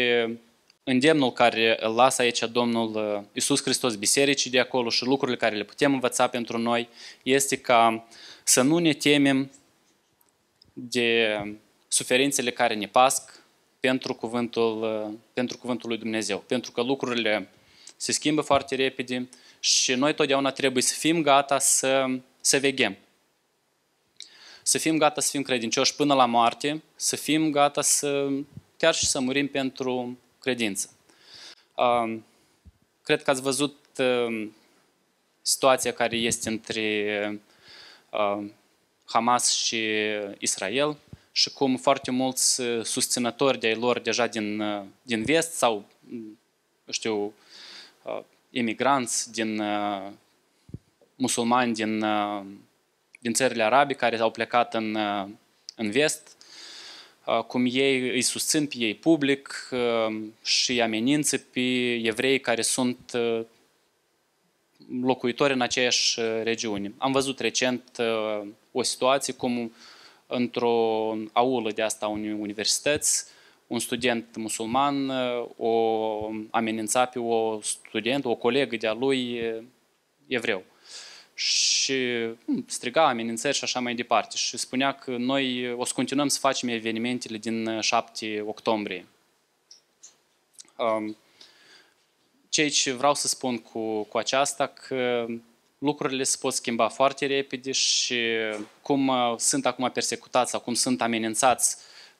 îndemnul 0.84 1.32
care 1.32 1.77
îl 1.80 1.94
lasă 1.94 2.22
aici 2.22 2.39
Domnul 2.39 3.24
Iisus 3.34 3.62
Hristos 3.62 3.96
bisericii 3.96 4.51
de 4.51 4.60
acolo 4.60 4.89
și 4.89 5.03
lucrurile 5.03 5.38
care 5.38 5.56
le 5.56 5.63
putem 5.63 5.94
învăța 5.94 6.27
pentru 6.27 6.58
noi 6.58 6.89
este 7.24 7.58
ca 7.58 8.08
să 8.44 8.62
nu 8.62 8.77
ne 8.77 8.94
temem 8.94 9.51
de 10.74 11.38
suferințele 11.88 12.51
care 12.51 12.74
ne 12.74 12.88
pasc 12.88 13.44
pentru 13.80 14.13
cuvântul, 14.13 15.20
pentru 15.34 15.58
cuvântul 15.58 15.89
lui 15.89 15.98
Dumnezeu. 15.98 16.38
Pentru 16.38 16.72
că 16.72 16.82
lucrurile 16.82 17.50
se 17.98 18.12
schimbă 18.12 18.41
foarte 18.41 18.75
repede 18.75 19.30
și 19.60 19.94
noi 19.94 20.13
totdeauna 20.13 20.51
trebuie 20.51 20.84
să 20.84 20.96
fim 20.98 21.22
gata 21.22 21.60
să, 21.60 22.06
să 22.41 22.60
veghem. 22.60 22.98
Să 24.63 24.77
fim 24.77 24.98
gata 24.98 25.22
să 25.22 25.30
fim 25.30 25.41
credincioși 25.41 25.96
până 25.96 26.13
la 26.13 26.25
moarte, 26.25 26.84
să 26.96 27.15
fim 27.15 27.51
gata 27.51 27.82
să 27.82 28.30
chiar 28.77 28.94
și 28.94 29.06
să 29.06 29.20
murim 29.20 29.48
pentru 29.48 30.18
credință. 30.39 30.89
cred 33.03 33.24
că 33.24 33.30
ați 33.30 33.41
văzut 33.41 33.77
uh, 33.98 34.50
situația 35.41 35.94
care 35.94 36.15
este 36.15 36.50
între 36.50 37.41
uh, 38.10 38.46
Hamas 39.06 39.51
și 39.51 39.88
Israel 40.39 40.98
și 41.32 41.50
cum 41.50 41.77
foarte 41.77 42.12
mulți 42.12 42.62
susținători 42.84 43.60
de 43.60 43.74
lor 43.74 44.00
deja 44.00 44.27
din, 44.27 44.63
din 45.01 45.24
vest 45.24 45.53
sau, 45.53 45.86
știu, 46.89 47.34
imigranți 48.50 49.32
din 49.32 49.62
musulmani 51.15 51.74
din, 51.74 52.06
din 53.22 53.34
țările 53.34 53.63
arabe 53.63 53.94
care 53.94 54.20
au 54.20 54.32
plecat 54.32 54.74
în, 54.74 54.98
în 55.75 55.92
vest, 55.92 56.36
cum 57.48 57.66
ei 57.72 58.10
îi 58.10 58.22
susțin 58.22 58.68
pe 58.68 58.75
ei 58.78 58.96
public 58.96 59.70
și 60.44 60.82
amenință 60.82 61.38
pe 61.38 61.60
evrei 62.04 62.40
care 62.40 62.62
sunt 62.62 63.12
locuitori 65.01 65.54
în 65.54 65.62
aceeași 65.62 66.20
regiune. 66.44 66.94
Am 66.98 67.12
văzut 67.12 67.40
recent 67.40 67.98
o 68.72 68.82
situație 68.82 69.34
cum 69.34 69.74
într-o 70.28 71.18
aulă 71.32 71.72
de 71.72 71.82
asta 71.82 72.06
a 72.06 72.10
unei 72.10 72.32
universități, 72.32 73.25
un 73.68 73.80
student 73.80 74.36
musulman 74.36 75.10
o 75.58 76.30
amenința 76.50 77.06
pe 77.06 77.20
o 77.20 77.62
student, 77.62 78.25
o 78.25 78.36
colegă 78.36 78.75
de-a 78.75 78.94
lui 78.94 79.42
evreu. 80.28 80.63
Și 81.43 81.95
hmm, 82.45 82.65
striga 82.67 83.07
amenințări 83.07 83.55
și 83.55 83.63
așa 83.63 83.79
mai 83.79 83.95
departe. 83.95 84.36
Și 84.38 84.57
spunea 84.57 84.91
că 84.93 85.15
noi 85.17 85.74
o 85.74 85.86
să 85.86 85.91
continuăm 85.95 86.27
să 86.27 86.39
facem 86.39 86.69
evenimentele 86.69 87.38
din 87.38 87.79
7 87.79 88.43
octombrie. 88.45 89.07
Ceea 92.50 92.69
ce 92.69 92.91
vreau 92.91 93.13
să 93.13 93.27
spun 93.27 93.57
cu, 93.57 94.03
cu 94.03 94.17
aceasta, 94.17 94.67
că 94.67 95.25
lucrurile 95.77 96.24
se 96.24 96.38
pot 96.39 96.53
schimba 96.53 96.88
foarte 96.88 97.25
repede 97.25 97.71
și 97.71 98.19
cum 98.81 99.07
uh, 99.07 99.33
sunt 99.38 99.65
acum 99.65 99.89
persecutați 99.93 100.51
sau 100.51 100.60
cum 100.60 100.74
sunt 100.74 101.01
amenințați 101.01 101.77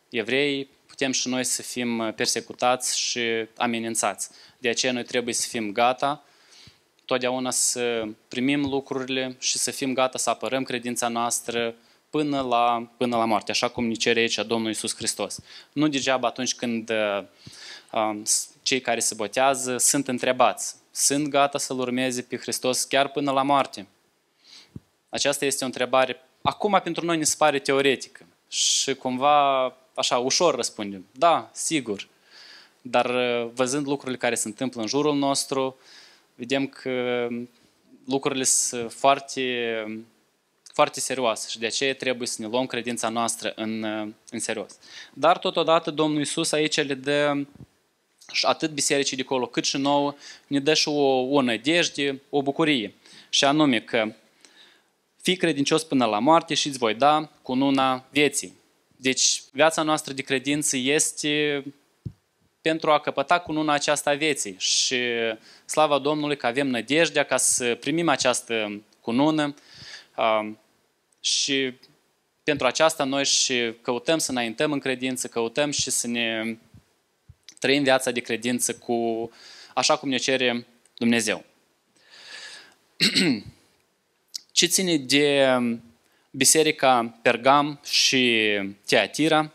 evrei, 0.10 0.70
putem 0.86 1.12
și 1.12 1.28
noi 1.28 1.44
să 1.44 1.62
fim 1.62 2.14
persecutați 2.16 3.00
și 3.00 3.22
amenințați. 3.58 4.30
De 4.58 4.70
aceea 4.70 4.92
noi 4.92 5.04
trebuie 5.04 5.34
să 5.34 5.48
fim 5.48 5.72
gata 5.72 6.24
totdeauna 7.12 7.52
să 7.52 8.08
primim 8.28 8.66
lucrurile 8.66 9.36
și 9.40 9.58
să 9.58 9.72
fim 9.72 9.94
gata 9.94 10.18
să 10.18 10.30
apărăm 10.30 10.64
credința 10.64 11.08
noastră 11.08 11.76
până 12.10 12.42
la, 12.42 12.88
până 12.98 13.18
la 13.18 13.26
moarte, 13.26 13.52
așa 13.52 13.68
cum 13.68 13.86
ne 13.86 13.94
cere 13.94 14.20
aici 14.20 14.36
Domnul 14.36 14.68
Iisus 14.68 14.96
Hristos. 14.96 15.40
Nu 15.72 15.88
degeaba 15.88 16.28
atunci 16.28 16.56
când 16.56 16.90
uh, 16.90 17.24
um, 17.92 18.24
cei 18.62 18.82
care 18.82 19.00
se 19.00 19.14
botează 19.14 19.78
sunt 19.78 20.08
întrebați, 20.08 20.76
sunt 20.92 21.28
gata 21.28 21.58
să-L 21.58 21.80
urmeze 21.80 22.22
pe 22.22 22.38
Hristos 22.38 22.84
chiar 22.84 23.08
până 23.08 23.32
la 23.32 23.42
moarte? 23.42 23.88
Aceasta 25.10 25.46
este 25.46 25.64
o 25.64 25.68
întrebare, 25.68 26.22
acum 26.42 26.80
pentru 26.84 27.06
noi 27.06 27.18
ne 27.18 27.24
se 27.24 27.36
pare 27.38 27.60
teoretică 27.60 28.26
și 28.48 28.94
cumva 28.94 29.64
așa 29.94 30.18
ușor 30.18 30.56
răspundem, 30.56 31.06
da, 31.12 31.50
sigur, 31.54 32.08
dar 32.82 33.06
uh, 33.06 33.50
văzând 33.54 33.88
lucrurile 33.88 34.18
care 34.18 34.36
se 34.36 34.48
întâmplă 34.48 34.82
în 34.82 34.88
jurul 34.88 35.16
nostru, 35.16 35.78
vedem 36.36 36.68
că 36.68 37.28
lucrurile 38.06 38.44
sunt 38.44 38.92
foarte, 38.92 39.86
foarte 40.74 41.00
serioase 41.00 41.50
și 41.50 41.60
de 41.60 41.66
aceea 41.66 41.96
trebuie 41.96 42.28
să 42.28 42.42
ne 42.42 42.48
luăm 42.48 42.66
credința 42.66 43.10
noastră 43.10 43.54
în, 43.56 43.84
în 44.30 44.40
serios. 44.40 44.78
Dar 45.14 45.38
totodată 45.38 45.92
Domnul 45.92 46.20
Iisus 46.20 46.52
aici 46.52 46.76
le 46.76 46.94
dă 46.94 47.46
și 48.32 48.46
atât 48.46 48.72
bisericii 48.72 49.18
de 49.18 49.22
acolo, 49.22 49.46
cât 49.46 49.64
și 49.64 49.78
nouă, 49.78 50.16
ne 50.48 50.60
dă 50.60 50.74
și 50.74 50.88
o, 50.88 51.20
o 51.20 51.42
nădejde, 51.42 52.22
o 52.30 52.42
bucurie. 52.42 52.94
Și 53.30 53.46
anume 53.46 53.80
că 53.80 54.14
fii 55.22 55.36
credincios 55.36 55.84
până 55.84 56.06
la 56.06 56.20
moarte 56.20 56.54
și 56.54 56.68
îți 56.68 56.78
voi 56.78 56.94
da 56.94 57.30
cununa 57.42 58.06
vieții. 58.12 58.54
Deci 58.96 59.44
viața 59.52 59.82
noastră 59.82 60.14
de 60.14 60.22
credință 60.22 60.78
este 60.78 61.64
pentru 62.62 62.92
a 62.92 63.00
căpăta 63.00 63.40
cununa 63.40 63.74
aceasta 63.74 64.14
vieții. 64.14 64.56
Și 64.60 65.00
slava 65.66 65.98
Domnului 65.98 66.38
că 66.38 66.48
avem 66.48 66.68
nădejdea 66.68 67.24
ca 67.24 67.38
să 67.38 67.76
primim 67.76 68.10
această 68.10 68.82
cunună 69.02 69.54
și 71.20 71.74
pentru 72.44 72.68
aceasta 72.68 73.04
noi 73.04 73.26
și 73.26 73.74
căutăm 73.82 74.18
să 74.18 74.32
înaintăm 74.32 74.72
în 74.72 74.80
credință, 74.80 75.28
căutăm 75.28 75.72
și 75.72 75.90
să 75.90 76.08
ne 76.08 76.58
trăim 77.60 77.84
viața 77.84 78.12
de 78.12 78.20
credință 78.20 78.76
cu 78.76 79.32
așa 79.74 79.98
cum 79.98 80.10
ne 80.10 80.18
cere 80.18 80.68
Dumnezeu. 80.98 81.44
Ce 84.52 84.66
ține 84.66 84.98
de 84.98 85.58
biserica 86.32 87.20
Pergam 87.22 87.80
și 87.84 88.50
Teatira, 88.86 89.52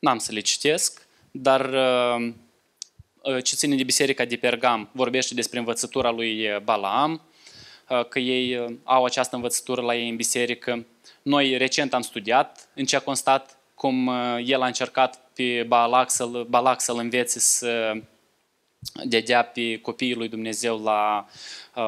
n-am 0.00 0.18
să 0.18 0.32
le 0.32 0.40
citesc, 0.40 1.06
dar 1.30 1.72
uh, 1.72 2.32
uh, 3.22 3.42
ce 3.44 3.54
ține 3.54 3.76
de 3.76 3.82
biserica 3.82 4.24
de 4.24 4.36
Pergam 4.36 4.88
vorbește 4.92 5.34
despre 5.34 5.58
învățătura 5.58 6.10
lui 6.10 6.48
Balaam, 6.64 7.22
uh, 7.88 8.04
că 8.08 8.18
ei 8.18 8.78
au 8.84 9.04
această 9.04 9.36
învățătură 9.36 9.80
la 9.80 9.96
ei 9.96 10.08
în 10.08 10.16
biserică. 10.16 10.86
Noi 11.22 11.56
recent 11.56 11.94
am 11.94 12.02
studiat 12.02 12.68
în 12.74 12.84
ce 12.84 12.96
a 12.96 13.00
constat 13.00 13.58
cum 13.74 14.08
el 14.44 14.62
a 14.62 14.66
încercat 14.66 15.30
pe 15.34 15.64
Balac 15.68 16.10
să-l, 16.10 16.46
Balac 16.48 16.80
să-l 16.80 16.98
învețe 16.98 17.38
să 17.38 17.92
dedea 19.04 19.42
pe 19.42 19.78
copiii 19.78 20.14
lui 20.14 20.28
Dumnezeu 20.28 20.82
la 20.82 21.26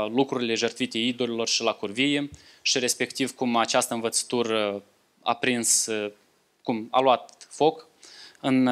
lucrurile 0.08 0.54
jertfite 0.54 0.98
idolilor 0.98 1.48
și 1.48 1.62
la 1.62 1.72
curvie 1.72 2.30
și 2.62 2.78
respectiv 2.78 3.34
cum 3.34 3.56
această 3.56 3.94
învățătură 3.94 4.82
a 5.22 5.34
prins, 5.34 5.88
cum 6.62 6.88
a 6.90 7.00
luat 7.00 7.46
foc 7.50 7.86
în, 8.42 8.66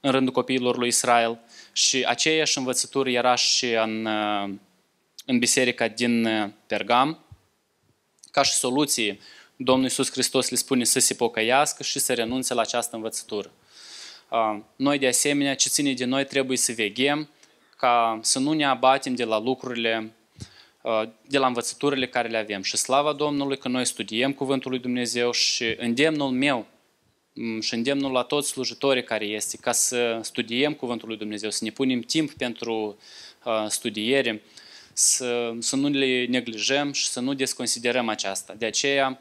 în 0.00 0.10
rândul 0.10 0.32
copiilor 0.32 0.76
lui 0.76 0.88
Israel 0.88 1.38
și 1.72 2.04
aceeași 2.04 2.58
învățătură 2.58 3.10
era 3.10 3.34
și 3.34 3.72
în, 3.72 4.06
în 5.26 5.38
biserica 5.38 5.88
din 5.88 6.28
Pergam, 6.66 7.18
ca 8.30 8.42
și 8.42 8.52
soluție, 8.52 9.18
Domnul 9.56 9.84
Iisus 9.84 10.10
Hristos 10.10 10.48
le 10.48 10.56
spune 10.56 10.84
să 10.84 10.98
se 10.98 11.14
pocăiască 11.14 11.82
și 11.82 11.98
să 11.98 12.14
renunțe 12.14 12.54
la 12.54 12.60
această 12.60 12.96
învățătură. 12.96 13.50
Noi, 14.76 14.98
de 14.98 15.06
asemenea, 15.06 15.54
ce 15.54 15.68
ține 15.68 15.92
de 15.92 16.04
noi, 16.04 16.24
trebuie 16.24 16.56
să 16.56 16.72
veghem 16.72 17.28
ca 17.76 18.18
să 18.22 18.38
nu 18.38 18.52
ne 18.52 18.64
abatem 18.64 19.14
de 19.14 19.24
la 19.24 19.38
lucrurile, 19.38 20.12
de 21.26 21.38
la 21.38 21.46
învățăturile 21.46 22.08
care 22.08 22.28
le 22.28 22.38
avem. 22.38 22.62
Și 22.62 22.76
slava 22.76 23.12
Domnului 23.12 23.58
că 23.58 23.68
noi 23.68 23.86
studiem 23.86 24.32
Cuvântul 24.32 24.70
lui 24.70 24.80
Dumnezeu 24.80 25.30
și 25.30 25.74
îndemnul 25.78 26.30
meu 26.30 26.66
Mm, 26.66 26.81
și 27.60 27.74
îndemnul 27.74 28.12
la 28.12 28.22
toți 28.22 28.48
slujitorii 28.48 29.04
care 29.04 29.24
este, 29.24 29.56
ca 29.56 29.72
să 29.72 30.18
studiem 30.22 30.74
Cuvântul 30.74 31.08
lui 31.08 31.16
Dumnezeu, 31.16 31.50
să 31.50 31.64
ne 31.64 31.70
punem 31.70 32.00
timp 32.00 32.32
pentru 32.32 32.98
uh, 33.44 33.64
studiere, 33.68 34.42
să, 34.92 35.54
să 35.58 35.76
nu 35.76 35.88
le 35.88 36.26
neglijăm 36.26 36.92
și 36.92 37.08
să 37.08 37.20
nu 37.20 37.34
desconsiderăm 37.34 38.08
aceasta. 38.08 38.54
De 38.54 38.66
aceea 38.66 39.20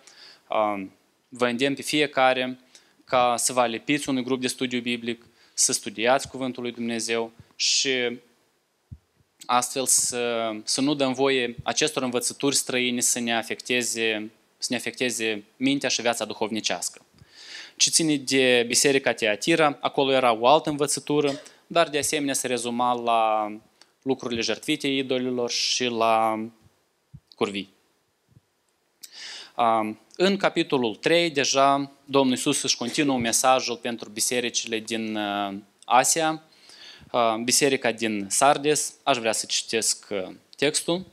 uh, 0.50 0.86
vă 1.30 1.47
îndemn 1.47 1.76
pe 1.76 1.82
fiecare 1.82 2.60
ca 3.06 3.36
să 3.38 3.54
vă 3.54 3.60
alepiți 3.60 4.10
unui 4.10 4.24
grup 4.24 4.41
de 4.41 4.47
studiu 4.47 4.82
biblic, 4.82 5.26
să 5.54 5.74
studiați 5.74 6.28
Cuvântul 6.28 6.63
lui 6.63 6.71
Dumnezeu 6.71 7.32
și 7.56 8.19
astfel 9.45 9.86
să, 9.86 10.52
să 10.63 10.82
nu 10.82 10.93
dăm 10.93 11.13
voie 11.13 11.56
acestor 11.63 12.04
învățături 12.04 12.56
străine 12.56 13.00
să 13.00 13.19
ne 13.19 13.36
afecteze, 13.36 14.32
să 14.58 14.67
ne 14.69 14.76
afecteze 14.76 15.43
mintea 15.58 15.89
și 15.89 16.02
viața 16.02 16.26
duhovnicească 16.26 17.02
ce 17.82 17.89
ține 17.89 18.15
de 18.15 18.63
Biserica 18.67 19.13
Teatira, 19.13 19.78
acolo 19.80 20.12
era 20.12 20.34
o 20.34 20.48
altă 20.48 20.70
învățătură, 20.70 21.41
dar 21.67 21.89
de 21.89 21.98
asemenea 21.98 22.34
se 22.34 22.48
rezuma 22.48 22.94
la 22.94 23.52
lucrurile 24.02 24.41
jertfite 24.41 24.88
idolilor 24.88 25.52
și 25.52 25.86
la 25.86 26.46
curvii. 27.36 27.74
În 30.15 30.38
capitolul 30.38 30.96
3, 30.96 31.30
deja, 31.30 31.91
Domnul 32.06 32.32
Iisus 32.32 32.62
își 32.62 32.78
continuă 32.78 33.17
mesajul 33.17 33.76
pentru 33.76 34.10
bisericile 34.10 34.80
din 34.80 35.15
uh, 35.15 35.54
Asia, 35.86 36.44
biserica 37.44 37.91
din 37.91 38.28
Sardes. 38.30 38.94
Aș 39.04 39.17
vrea 39.17 39.32
să 39.32 39.46
citesc 39.46 40.08
uh, 40.10 40.36
textul 40.58 41.06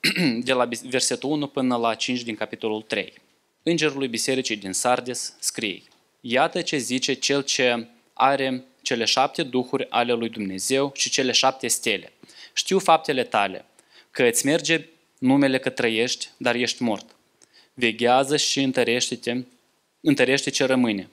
de 0.48 0.52
la 0.52 0.68
versetul 0.82 1.30
1 1.30 1.46
până 1.46 1.76
la 1.76 1.94
5 1.94 2.22
din 2.22 2.34
capitolul 2.34 2.82
3 2.82 3.22
îngerului 3.64 4.08
bisericii 4.08 4.56
din 4.56 4.72
Sardes 4.72 5.36
scrie 5.38 5.82
Iată 6.20 6.60
ce 6.62 6.76
zice 6.76 7.12
cel 7.12 7.42
ce 7.42 7.86
are 8.12 8.64
cele 8.82 9.04
șapte 9.04 9.42
duhuri 9.42 9.86
ale 9.90 10.12
lui 10.12 10.28
Dumnezeu 10.28 10.92
și 10.94 11.10
cele 11.10 11.32
șapte 11.32 11.68
stele. 11.68 12.12
Știu 12.52 12.78
faptele 12.78 13.24
tale, 13.24 13.64
că 14.10 14.22
îți 14.22 14.46
merge 14.46 14.88
numele 15.18 15.58
că 15.58 15.70
trăiești, 15.70 16.28
dar 16.36 16.54
ești 16.54 16.82
mort. 16.82 17.16
Veghează 17.74 18.36
și 18.36 18.60
întărește-te, 18.60 19.44
întărește 20.00 20.50
ce 20.50 20.64
rămâne, 20.64 21.08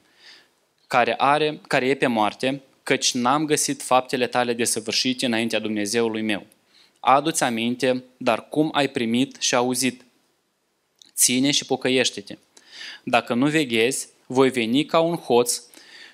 care, 0.87 1.13
are, 1.17 1.59
care 1.67 1.87
e 1.87 1.95
pe 1.95 2.07
moarte, 2.07 2.61
căci 2.83 3.13
n-am 3.13 3.45
găsit 3.45 3.81
faptele 3.81 4.27
tale 4.27 4.53
desăvârșite 4.53 5.25
înaintea 5.25 5.59
Dumnezeului 5.59 6.21
meu. 6.21 6.45
Adu-ți 6.99 7.43
aminte, 7.43 8.03
dar 8.17 8.47
cum 8.49 8.69
ai 8.73 8.89
primit 8.89 9.35
și 9.39 9.55
auzit? 9.55 10.01
Ține 11.21 11.51
și 11.51 11.65
pocăiește-te. 11.65 12.37
Dacă 13.03 13.33
nu 13.33 13.47
veghezi, 13.47 14.07
voi 14.25 14.49
veni 14.49 14.85
ca 14.85 14.99
un 14.99 15.15
hoț 15.15 15.61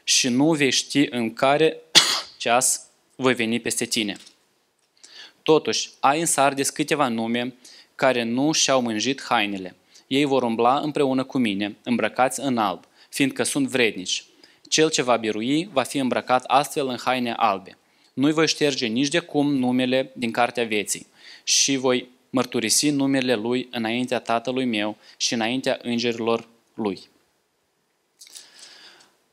și 0.03 0.27
nu 0.27 0.53
vei 0.53 0.71
ști 0.71 1.07
în 1.09 1.33
care 1.33 1.77
ceas 2.37 2.87
voi 3.15 3.33
veni 3.33 3.59
peste 3.59 3.85
tine. 3.85 4.17
Totuși, 5.43 5.89
ai 5.99 6.19
în 6.19 6.25
Sardes 6.25 6.69
câteva 6.69 7.07
nume 7.07 7.55
care 7.95 8.23
nu 8.23 8.51
și-au 8.51 8.81
mânjit 8.81 9.23
hainele. 9.23 9.75
Ei 10.07 10.25
vor 10.25 10.43
umbla 10.43 10.79
împreună 10.79 11.23
cu 11.23 11.37
mine, 11.37 11.77
îmbrăcați 11.83 12.39
în 12.39 12.57
alb, 12.57 12.83
fiindcă 13.09 13.43
sunt 13.43 13.67
vrednici. 13.67 14.23
Cel 14.69 14.89
ce 14.89 15.01
va 15.01 15.17
birui 15.17 15.69
va 15.71 15.83
fi 15.83 15.97
îmbrăcat 15.97 16.43
astfel 16.43 16.87
în 16.87 16.97
haine 17.03 17.33
albe. 17.37 17.77
Nu-i 18.13 18.31
voi 18.31 18.47
șterge 18.47 18.85
nici 18.85 19.07
de 19.07 19.19
cum 19.19 19.55
numele 19.55 20.11
din 20.15 20.31
cartea 20.31 20.65
vieții 20.65 21.07
și 21.43 21.75
voi 21.75 22.15
mărturisi 22.29 22.89
numele 22.89 23.35
lui 23.35 23.67
înaintea 23.71 24.19
tatălui 24.19 24.65
meu 24.65 24.97
și 25.17 25.33
înaintea 25.33 25.79
îngerilor 25.81 26.47
lui. 26.73 26.99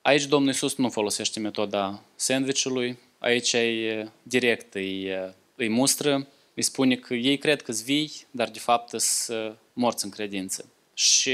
Aici 0.02 0.24
Domnul 0.24 0.48
Iisus 0.48 0.74
nu 0.76 0.90
folosește 0.90 1.40
metoda 1.40 2.02
sandvișului, 2.14 2.98
aici 3.18 3.52
e 3.52 4.08
direct, 4.22 4.74
îi, 4.74 5.08
îi 5.56 5.68
mustră, 5.68 6.26
îi 6.54 6.62
spune 6.62 6.96
că 6.96 7.14
ei 7.14 7.38
cred 7.38 7.62
că 7.62 7.72
vii, 7.84 8.12
dar 8.30 8.50
de 8.50 8.58
fapt 8.58 9.00
sunt 9.00 9.56
morți 9.72 10.04
în 10.04 10.10
credință. 10.10 10.68
Și 10.94 11.30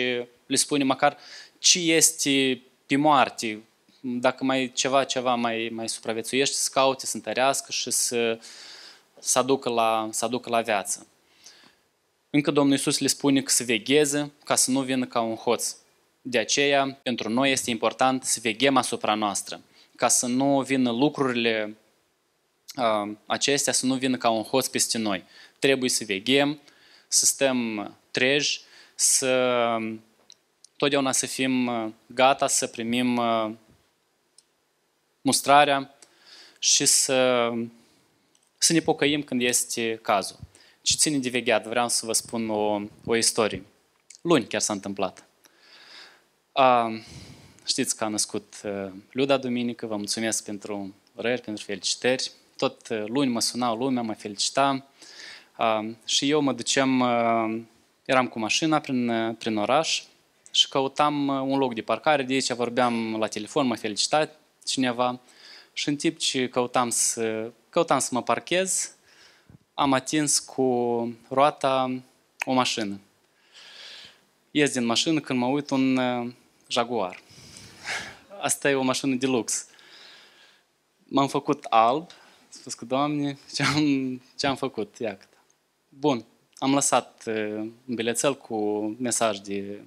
le 0.46 0.57
spune 0.57 0.85
măcar 0.85 1.16
ce 1.59 1.79
este 1.79 2.62
pe 2.87 2.96
moarte, 2.96 3.62
dacă 4.01 4.44
mai 4.44 4.73
ceva, 4.75 5.05
ceva 5.05 5.35
mai, 5.35 5.68
mai 5.73 5.88
supraviețuiește, 5.88 6.55
să 6.55 6.68
caute, 6.73 7.07
să 7.07 7.16
întărească 7.16 7.73
și 7.73 7.90
să, 7.90 8.38
să, 9.18 9.38
aducă 9.38 9.68
la, 9.68 10.09
să 10.11 10.25
aducă 10.25 10.51
la 10.51 10.61
viață. 10.61 11.07
Încă 12.31 12.51
Domnul 12.51 12.73
Iisus 12.77 12.99
le 12.99 13.07
spune 13.07 13.43
că 13.43 13.51
să 13.51 13.64
vegheze 13.64 14.33
ca 14.45 14.55
să 14.55 14.71
nu 14.71 14.81
vină 14.81 15.07
ca 15.07 15.21
un 15.21 15.35
hoț. 15.35 15.77
De 16.23 16.38
aceea, 16.38 16.99
pentru 17.03 17.29
noi 17.29 17.51
este 17.51 17.71
important 17.71 18.25
să 18.25 18.38
veghem 18.43 18.77
asupra 18.77 19.14
noastră, 19.14 19.61
ca 19.97 20.09
să 20.09 20.27
nu 20.27 20.62
vină 20.62 20.90
lucrurile 20.90 21.77
uh, 22.77 23.12
acestea, 23.27 23.73
să 23.73 23.87
nu 23.87 23.95
vină 23.95 24.16
ca 24.16 24.31
un 24.31 24.43
hoț 24.43 24.66
peste 24.66 24.99
noi. 24.99 25.25
Trebuie 25.59 25.90
să 25.90 26.05
veghem, 26.05 26.61
să 27.09 27.27
stăm 27.27 27.97
treji, 28.11 28.61
să 28.95 29.77
totdeauna 30.77 31.12
să 31.12 31.27
fim 31.27 31.71
gata 32.07 32.47
să 32.47 32.66
primim 32.66 33.21
mustrarea 35.21 35.95
și 36.59 36.87
să, 36.87 37.51
să 38.59 38.73
ne 38.73 38.81
pocăim 38.81 39.23
când 39.23 39.43
este 39.43 39.99
cazul. 40.03 40.38
Ce 40.83 40.97
ține 40.97 41.19
de 41.19 41.29
vegheat, 41.29 41.66
vreau 41.66 41.88
să 41.88 42.07
vă 42.07 42.12
spun 42.12 42.51
o, 42.51 42.81
o 43.05 43.16
istorie. 43.16 43.62
Luni 44.21 44.47
chiar 44.47 44.61
s-a 44.61 44.73
întâmplat. 44.73 45.25
A, 46.53 46.90
știți 47.66 47.97
că 47.97 48.05
a 48.05 48.09
născut 48.09 48.55
Luda 49.11 49.37
Duminică, 49.37 49.87
vă 49.87 49.97
mulțumesc 49.97 50.45
pentru 50.45 50.95
urări, 51.14 51.40
pentru 51.40 51.64
felicitări. 51.64 52.31
Tot 52.57 52.88
luni 52.88 53.31
mă 53.31 53.40
sunau 53.40 53.77
lumea, 53.77 54.03
mă 54.03 54.12
felicita. 54.12 54.87
A, 55.53 55.85
și 56.05 56.31
eu 56.31 56.40
mă 56.40 56.53
duceam, 56.53 57.01
eram 58.05 58.29
cu 58.29 58.38
mașina 58.38 58.81
prin, 58.81 59.35
prin 59.38 59.57
oraș 59.57 60.03
și 60.51 60.69
căutam 60.69 61.29
un 61.29 61.59
loc 61.59 61.75
de 61.75 61.83
parcare, 61.83 62.23
de 62.23 62.33
aici 62.33 62.53
vorbeam 62.53 63.16
la 63.19 63.27
telefon, 63.27 63.66
mă 63.66 63.77
felicita 63.77 64.31
cineva 64.66 65.21
și 65.73 65.88
în 65.88 65.97
timp 65.97 66.19
ce 66.19 66.49
căutam 66.49 66.90
să, 66.90 67.51
căutam 67.69 67.99
să 67.99 68.09
mă 68.12 68.23
parchez, 68.23 68.95
am 69.81 69.93
atins 69.93 70.38
cu 70.38 70.64
roata 71.29 72.03
o 72.45 72.53
mașină. 72.53 73.01
Ies 74.51 74.73
din 74.73 74.85
mașină 74.85 75.21
când 75.21 75.38
mă 75.38 75.47
uit 75.47 75.71
un 75.71 75.97
uh, 75.97 76.33
Jaguar. 76.69 77.23
Asta 78.40 78.71
e 78.71 78.75
o 78.75 78.83
mașină 78.83 79.14
de 79.14 79.27
lux. 79.27 79.66
M-am 81.05 81.29
făcut 81.29 81.64
alb, 81.64 82.11
spus 82.49 82.75
că, 82.75 82.85
Doamne, 82.85 83.38
ce 83.55 83.62
am, 83.62 84.23
ce 84.37 84.47
am 84.47 84.57
făcut? 84.57 84.97
Iată. 84.99 85.27
Bun, 85.88 86.25
am 86.59 86.75
lăsat 86.75 87.23
uh, 87.27 87.55
un 87.87 87.95
bilețel 87.95 88.37
cu 88.37 88.57
mesaj 88.99 89.38
de 89.38 89.81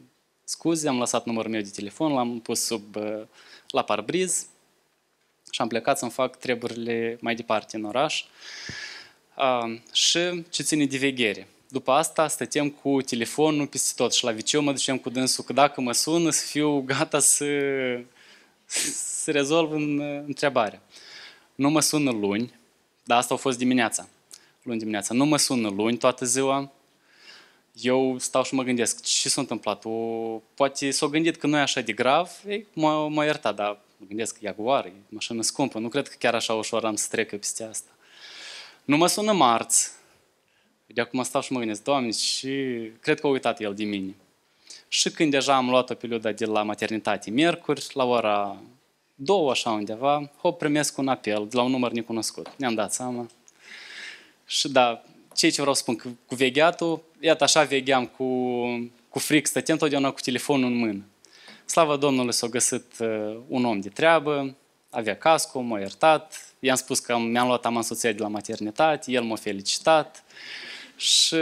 scuze, 0.43 0.87
am 0.87 0.97
lăsat 0.99 1.25
numărul 1.25 1.51
meu 1.51 1.61
de 1.61 1.69
telefon, 1.69 2.13
l-am 2.13 2.39
pus 2.39 2.65
sub 2.65 2.95
uh, 2.95 3.21
la 3.67 3.83
parbriz 3.83 4.45
și 5.51 5.61
am 5.61 5.67
plecat 5.67 5.97
să-mi 5.97 6.11
fac 6.11 6.37
treburile 6.37 7.17
mai 7.21 7.35
departe 7.35 7.75
în 7.75 7.83
oraș. 7.83 8.25
Uh, 9.37 9.79
și 9.91 10.43
ce 10.49 10.63
ține 10.63 10.85
de 10.85 10.97
veghere. 10.97 11.47
După 11.67 11.91
asta 11.91 12.27
stăteam 12.27 12.69
cu 12.69 13.01
telefonul 13.01 13.67
peste 13.67 13.93
tot 13.95 14.13
și 14.13 14.23
la 14.23 14.31
viceu 14.31 14.61
mă 14.61 14.71
duceam 14.71 14.97
cu 14.97 15.09
dânsul 15.09 15.43
că 15.43 15.53
dacă 15.53 15.81
mă 15.81 15.91
sună 15.91 16.29
să 16.29 16.45
fiu 16.45 16.81
gata 16.81 17.19
să, 17.19 17.45
să 19.23 19.31
rezolv 19.31 19.71
în, 19.71 19.99
întrebarea. 20.25 20.81
Nu 21.55 21.69
mă 21.69 21.79
sună 21.79 22.11
luni, 22.11 22.53
dar 23.03 23.17
asta 23.17 23.33
a 23.33 23.37
fost 23.37 23.57
dimineața. 23.57 24.07
Luni 24.63 24.79
dimineața. 24.79 25.13
Nu 25.13 25.25
mă 25.25 25.37
sună 25.37 25.69
luni 25.69 25.97
toată 25.97 26.25
ziua. 26.25 26.71
Eu 27.81 28.17
stau 28.17 28.43
și 28.43 28.53
mă 28.53 28.63
gândesc 28.63 29.03
ce 29.03 29.29
s-a 29.29 29.41
întâmplat. 29.41 29.85
O, 29.85 29.89
poate 30.53 30.91
s-a 30.91 31.07
gândit 31.07 31.35
că 31.35 31.47
nu 31.47 31.57
e 31.57 31.61
așa 31.61 31.81
de 31.81 31.93
grav, 31.93 32.29
ei, 32.47 32.67
m-a, 32.73 33.07
m-a 33.07 33.23
iertat, 33.25 33.55
dar 33.55 33.79
mă 33.97 34.05
gândesc, 34.07 34.37
Jaguar, 34.41 34.85
e 34.85 34.93
mașină 35.09 35.41
scumpă, 35.41 35.79
nu 35.79 35.87
cred 35.87 36.07
că 36.07 36.15
chiar 36.19 36.35
așa 36.35 36.53
ușor 36.53 36.85
am 36.85 36.95
să 36.95 37.07
trecă 37.09 37.37
peste 37.37 37.63
asta. 37.63 37.92
Nu 38.83 38.97
mă 38.97 39.07
sună 39.07 39.31
marți, 39.31 39.91
de 40.85 41.01
acum 41.01 41.23
stau 41.23 41.41
și 41.41 41.51
mă 41.51 41.59
gândesc, 41.59 41.83
Doamne, 41.83 42.11
și 42.11 42.49
cred 42.99 43.19
că 43.19 43.27
a 43.27 43.29
uitat 43.29 43.59
el 43.59 43.73
de 43.73 43.83
mine. 43.83 44.15
Și 44.87 45.09
când 45.09 45.31
deja 45.31 45.55
am 45.55 45.69
luat 45.69 45.89
o 45.89 45.93
perioadă 45.93 46.31
de 46.31 46.45
la 46.45 46.63
maternitate 46.63 47.29
miercuri, 47.29 47.87
la 47.93 48.03
ora 48.03 48.61
două, 49.15 49.51
așa 49.51 49.69
undeva, 49.69 50.31
hop, 50.41 50.57
primesc 50.57 50.97
un 50.97 51.07
apel 51.07 51.47
de 51.49 51.55
la 51.55 51.61
un 51.61 51.71
număr 51.71 51.91
necunoscut. 51.91 52.49
Ne-am 52.57 52.73
dat 52.73 52.93
seama. 52.93 53.29
Și 54.45 54.69
da, 54.69 55.03
ce 55.35 55.49
ce 55.49 55.59
vreau 55.61 55.75
să 55.75 55.81
spun, 55.81 55.95
că 55.95 56.09
cu 56.25 56.35
vegheatul, 56.35 57.03
iată 57.19 57.43
așa 57.43 57.63
vegheam 57.63 58.05
cu, 58.05 58.25
cu 59.09 59.19
fric, 59.19 59.45
stăteam 59.45 59.77
totdeauna 59.77 60.11
cu 60.11 60.19
telefonul 60.19 60.71
în 60.71 60.77
mână. 60.77 61.03
Slavă 61.65 61.97
Domnului 61.97 62.33
s-a 62.33 62.47
găsit 62.47 62.85
uh, 62.99 63.37
un 63.47 63.65
om 63.65 63.79
de 63.79 63.89
treabă, 63.89 64.55
avea 64.89 65.17
casco, 65.17 65.59
m-a 65.59 65.79
iertat, 65.79 66.52
i-am 66.63 66.75
spus 66.75 66.99
că 66.99 67.17
mi-am 67.17 67.47
luat 67.47 67.65
am 67.65 67.75
însoția 67.75 68.11
de 68.11 68.21
la 68.21 68.27
maternitate, 68.27 69.11
el 69.11 69.23
m-a 69.23 69.35
felicitat 69.35 70.23
și 70.95 71.37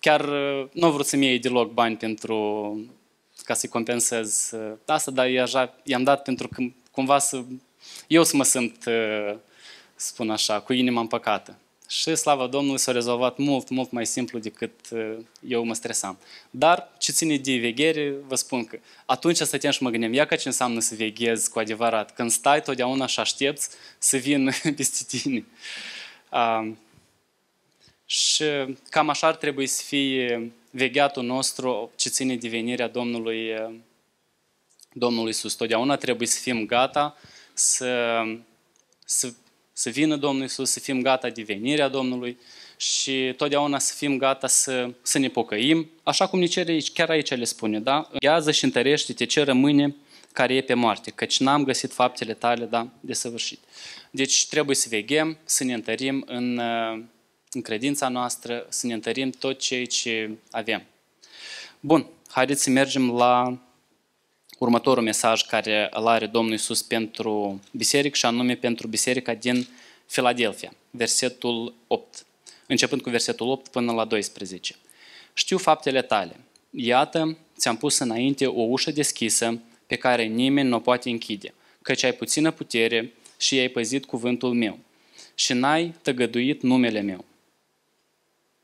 chiar 0.00 0.20
uh, 0.28 0.68
nu 0.72 0.86
a 0.86 0.90
vrut 0.90 1.06
să-mi 1.06 1.26
iei 1.26 1.38
deloc 1.38 1.72
bani 1.72 1.96
pentru 1.96 2.36
ca 3.44 3.54
să-i 3.54 3.68
compensez 3.68 4.50
uh, 4.52 4.72
asta, 4.86 5.10
dar 5.10 5.28
i-am 5.82 6.02
dat 6.02 6.22
pentru 6.22 6.48
că 6.48 6.62
cumva 6.90 7.18
să, 7.18 7.42
eu 8.06 8.24
să 8.24 8.36
mă 8.36 8.44
simt, 8.44 8.84
spun 9.94 10.30
așa, 10.30 10.60
cu 10.60 10.72
inima 10.72 11.00
împăcată. 11.00 11.58
Și 11.88 12.14
slavă 12.14 12.46
Domnului 12.46 12.78
s-a 12.78 12.92
rezolvat 12.92 13.38
mult, 13.38 13.68
mult 13.68 13.90
mai 13.90 14.06
simplu 14.06 14.38
decât 14.38 14.74
uh, 14.90 15.16
eu 15.48 15.64
mă 15.64 15.74
stresam. 15.74 16.18
Dar 16.50 16.88
ce 16.98 17.12
ține 17.12 17.36
de 17.36 17.56
veghere, 17.56 18.14
vă 18.26 18.34
spun 18.34 18.64
că 18.64 18.78
atunci 19.06 19.36
stăteam 19.36 19.72
și 19.72 19.82
mă 19.82 19.90
gândeam, 19.90 20.12
ia 20.12 20.26
că 20.26 20.34
ce 20.34 20.48
înseamnă 20.48 20.80
să 20.80 20.94
veghezi 20.94 21.50
cu 21.50 21.58
adevărat, 21.58 22.14
când 22.14 22.30
stai 22.30 22.62
totdeauna 22.62 23.06
și 23.06 23.20
aștepți 23.20 23.68
să 23.98 24.16
vină 24.16 24.52
peste 24.76 25.18
tine. 25.18 25.44
Uh, 26.32 26.72
și 28.06 28.44
cam 28.90 29.08
așa 29.08 29.26
ar 29.26 29.36
trebui 29.36 29.66
să 29.66 29.82
fie 29.82 30.52
vegheatul 30.70 31.22
nostru 31.22 31.90
ce 31.96 32.08
ține 32.08 32.36
de 32.36 32.48
venirea 32.48 32.88
Domnului, 32.88 33.52
uh, 33.52 33.74
Domnului 34.92 35.26
Iisus. 35.26 35.54
Totdeauna 35.54 35.96
trebuie 35.96 36.28
să 36.28 36.40
fim 36.40 36.66
gata 36.66 37.16
să, 37.52 38.22
să 39.04 39.32
să 39.78 39.90
vină 39.90 40.16
Domnul 40.16 40.44
Isus, 40.44 40.70
să 40.70 40.80
fim 40.80 41.02
gata 41.02 41.28
de 41.28 41.42
venirea 41.42 41.88
Domnului 41.88 42.38
și 42.76 43.34
totdeauna 43.36 43.78
să 43.78 43.94
fim 43.96 44.18
gata 44.18 44.46
să, 44.46 44.90
să 45.02 45.18
ne 45.18 45.28
pocăim, 45.28 45.90
așa 46.02 46.26
cum 46.26 46.38
ne 46.38 46.46
cere 46.46 46.72
aici, 46.72 46.92
chiar 46.92 47.10
aici 47.10 47.30
le 47.30 47.44
spune, 47.44 47.80
da? 47.80 48.10
Ghează 48.18 48.50
și 48.50 48.64
întărește-te 48.64 49.24
ce 49.24 49.42
rămâne 49.42 49.94
care 50.32 50.54
e 50.54 50.60
pe 50.60 50.74
moarte, 50.74 51.10
căci 51.10 51.40
n-am 51.40 51.64
găsit 51.64 51.92
faptele 51.92 52.34
tale, 52.34 52.64
da, 52.64 52.88
de 53.00 53.12
săvârșit. 53.12 53.58
Deci 54.10 54.46
trebuie 54.46 54.76
să 54.76 54.86
veghem, 54.90 55.38
să 55.44 55.64
ne 55.64 55.74
întărim 55.74 56.24
în, 56.26 56.60
în 57.52 57.62
credința 57.62 58.08
noastră, 58.08 58.66
să 58.68 58.86
ne 58.86 58.94
întărim 58.94 59.30
tot 59.30 59.58
ceea 59.58 59.84
ce 59.84 60.30
avem. 60.50 60.82
Bun, 61.80 62.06
haideți 62.28 62.62
să 62.62 62.70
mergem 62.70 63.10
la 63.10 63.58
următorul 64.58 65.02
mesaj 65.02 65.42
care 65.42 65.88
îl 65.92 66.06
are 66.06 66.26
Domnul 66.26 66.52
Iisus 66.52 66.82
pentru 66.82 67.60
biserică 67.70 68.16
și 68.16 68.26
anume 68.26 68.54
pentru 68.54 68.86
biserica 68.86 69.34
din 69.34 69.68
Filadelfia, 70.06 70.72
versetul 70.90 71.74
8, 71.86 72.26
începând 72.66 73.02
cu 73.02 73.10
versetul 73.10 73.48
8 73.48 73.68
până 73.68 73.92
la 73.92 74.04
12. 74.04 74.74
Știu 75.32 75.58
faptele 75.58 76.02
tale. 76.02 76.40
Iată, 76.70 77.38
ți-am 77.58 77.76
pus 77.76 77.98
înainte 77.98 78.46
o 78.46 78.62
ușă 78.62 78.90
deschisă 78.90 79.60
pe 79.86 79.96
care 79.96 80.24
nimeni 80.24 80.68
nu 80.68 80.76
o 80.76 80.80
poate 80.80 81.10
închide, 81.10 81.54
căci 81.82 82.02
ai 82.02 82.12
puțină 82.12 82.50
putere 82.50 83.12
și 83.38 83.58
ai 83.58 83.68
păzit 83.68 84.04
cuvântul 84.04 84.52
meu 84.52 84.78
și 85.34 85.52
n-ai 85.52 85.94
tăgăduit 86.02 86.62
numele 86.62 87.00
meu. 87.00 87.24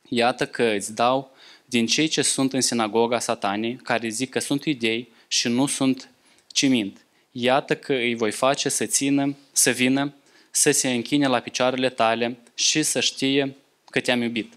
Iată 0.09 0.47
că 0.47 0.63
îți 0.63 0.95
dau 0.95 1.31
din 1.65 1.87
cei 1.87 2.09
ce 2.09 2.23
sunt 2.23 2.53
în 2.53 2.61
sinagoga 2.61 3.19
satanii, 3.19 3.77
care 3.77 4.09
zic 4.09 4.31
că 4.31 4.39
sunt 4.39 4.65
idei 4.65 5.09
și 5.33 5.49
nu 5.49 5.67
sunt 5.67 6.11
ci 6.47 6.69
mint. 6.69 7.05
Iată 7.31 7.77
că 7.77 7.93
îi 7.93 8.15
voi 8.15 8.31
face 8.31 8.69
să 8.69 8.87
țină, 8.87 9.37
să 9.53 9.71
vină, 9.71 10.15
să 10.51 10.71
se 10.71 10.91
închine 10.91 11.27
la 11.27 11.41
picioarele 11.41 11.91
tale 11.91 12.39
și 12.55 12.83
să 12.83 13.01
știe 13.01 13.57
că 13.91 14.01
te-am 14.01 14.23
iubit. 14.23 14.53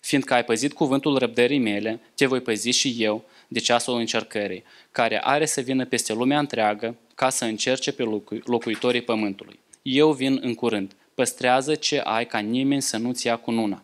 Fiindcă 0.00 0.34
ai 0.34 0.44
păzit 0.44 0.72
cuvântul 0.72 1.18
răbdării 1.18 1.58
mele, 1.58 2.00
te 2.14 2.26
voi 2.26 2.40
păzi 2.40 2.70
și 2.70 2.94
eu 2.98 3.24
de 3.48 3.58
ceasul 3.58 3.98
încercării, 3.98 4.64
care 4.92 5.20
are 5.24 5.46
să 5.46 5.60
vină 5.60 5.86
peste 5.86 6.12
lumea 6.12 6.38
întreagă 6.38 6.96
ca 7.14 7.28
să 7.28 7.44
încerce 7.44 7.92
pe 7.92 8.02
locuitorii 8.44 9.02
pământului. 9.02 9.58
Eu 9.82 10.12
vin 10.12 10.38
în 10.42 10.54
curând. 10.54 10.92
Păstrează 11.14 11.74
ce 11.74 11.98
ai 11.98 12.26
ca 12.26 12.38
nimeni 12.38 12.82
să 12.82 12.96
nu-ți 12.96 13.26
ia 13.26 13.36
cununa. 13.36 13.82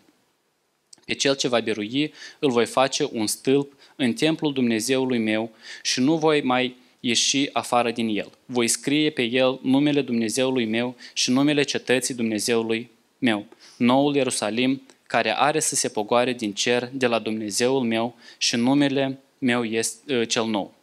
Pe 1.05 1.15
cel 1.15 1.37
ce 1.37 1.49
va 1.49 1.61
birui 1.61 2.13
îl 2.39 2.51
voi 2.51 2.67
face 2.67 3.09
un 3.13 3.27
stâlp 3.27 3.76
în 3.97 4.13
templul 4.13 4.53
Dumnezeului 4.53 5.19
meu 5.19 5.51
și 5.83 6.01
nu 6.01 6.17
voi 6.17 6.43
mai 6.43 6.77
ieși 7.01 7.49
afară 7.53 7.91
din 7.91 8.09
el. 8.09 8.31
Voi 8.45 8.69
scrie 8.69 9.11
pe 9.11 9.23
el 9.23 9.59
numele 9.63 10.01
Dumnezeului 10.01 10.65
meu 10.65 10.97
și 11.13 11.31
numele 11.31 11.63
cetății 11.63 12.15
Dumnezeului 12.15 12.91
meu. 13.19 13.47
Noul 13.77 14.15
Ierusalim, 14.15 14.83
care 15.07 15.37
are 15.39 15.61
să 15.61 15.75
se 15.75 15.89
pogoare 15.89 16.33
din 16.33 16.53
cer 16.53 16.91
de 16.93 17.07
la 17.07 17.19
Dumnezeul 17.19 17.83
meu 17.83 18.17
și 18.39 18.57
numele 18.57 19.19
meu 19.39 19.65
este 19.65 20.17
uh, 20.17 20.29
cel 20.29 20.45
nou. 20.45 20.75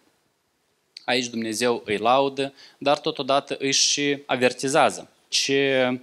Aici 1.06 1.28
Dumnezeu 1.28 1.82
îi 1.86 1.98
laudă, 1.98 2.54
dar 2.78 3.00
totodată 3.00 3.56
își 3.60 3.90
și 3.90 4.18
avertizează 4.26 5.12
ce, 5.28 6.00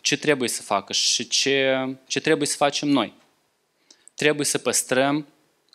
ce 0.00 0.16
trebuie 0.16 0.48
să 0.48 0.62
facă 0.62 0.92
și 0.92 1.28
ce, 1.28 1.88
ce 2.06 2.20
trebuie 2.20 2.46
să 2.46 2.56
facem 2.56 2.88
noi. 2.88 3.12
Trebuie 4.14 4.46
să 4.46 4.58
păstrăm 4.58 5.26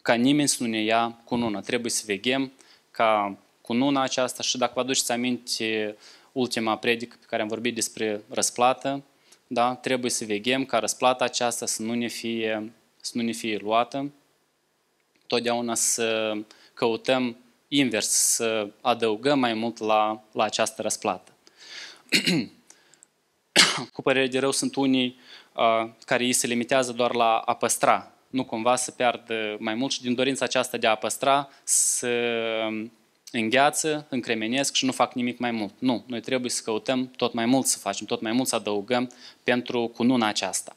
ca 0.03 0.13
nimeni 0.13 0.47
să 0.47 0.63
nu 0.63 0.69
ne 0.69 0.83
ia 0.83 1.21
cununa. 1.23 1.59
Trebuie 1.59 1.91
să 1.91 2.03
veghem 2.05 2.51
ca 2.91 3.37
cununa 3.61 4.01
aceasta 4.01 4.43
și 4.43 4.57
dacă 4.57 4.71
vă 4.75 4.79
aduceți 4.79 5.11
aminte 5.11 5.97
ultima 6.31 6.77
predică 6.77 7.15
pe 7.19 7.25
care 7.25 7.41
am 7.41 7.47
vorbit 7.47 7.75
despre 7.75 8.23
răsplată, 8.29 9.03
da? 9.47 9.75
trebuie 9.75 10.11
să 10.11 10.25
veghem 10.25 10.65
ca 10.65 10.79
răsplata 10.79 11.23
aceasta 11.23 11.65
să 11.65 11.81
nu 11.81 11.93
ne 11.93 12.07
fie, 12.07 12.73
să 13.01 13.11
nu 13.15 13.21
ne 13.23 13.31
fie 13.31 13.57
luată, 13.57 14.11
totdeauna 15.27 15.75
să 15.75 16.37
căutăm 16.73 17.37
invers, 17.67 18.07
să 18.09 18.69
adăugăm 18.81 19.39
mai 19.39 19.53
mult 19.53 19.77
la, 19.77 20.23
la 20.31 20.43
această 20.43 20.81
răsplată. 20.81 21.31
Cu 23.93 24.01
părere 24.01 24.27
de 24.27 24.39
rău 24.39 24.51
sunt 24.51 24.75
unii 24.75 25.19
uh, 25.53 25.89
care 26.05 26.23
îi 26.23 26.33
se 26.33 26.47
limitează 26.47 26.91
doar 26.91 27.13
la 27.13 27.37
a 27.37 27.55
păstra, 27.55 28.12
nu 28.33 28.43
cumva 28.43 28.75
să 28.75 28.91
piardă 28.91 29.55
mai 29.59 29.73
mult 29.73 29.91
și 29.91 30.01
din 30.01 30.13
dorința 30.13 30.45
aceasta 30.45 30.77
de 30.77 30.87
a 30.87 30.95
păstra 30.95 31.49
să 31.63 32.09
îngheață, 33.31 34.07
încremenesc 34.09 34.73
și 34.73 34.85
nu 34.85 34.91
fac 34.91 35.13
nimic 35.13 35.37
mai 35.37 35.51
mult. 35.51 35.73
Nu, 35.79 36.03
noi 36.07 36.19
trebuie 36.19 36.49
să 36.49 36.61
căutăm 36.63 37.11
tot 37.15 37.33
mai 37.33 37.45
mult 37.45 37.65
să 37.65 37.77
facem, 37.77 38.05
tot 38.05 38.21
mai 38.21 38.31
mult 38.31 38.47
să 38.47 38.55
adăugăm 38.55 39.11
pentru 39.43 39.87
cununa 39.87 40.27
aceasta. 40.27 40.75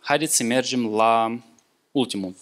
Haideți 0.00 0.36
să 0.36 0.42
mergem 0.42 0.86
la 0.94 1.40
ultimul 1.92 2.34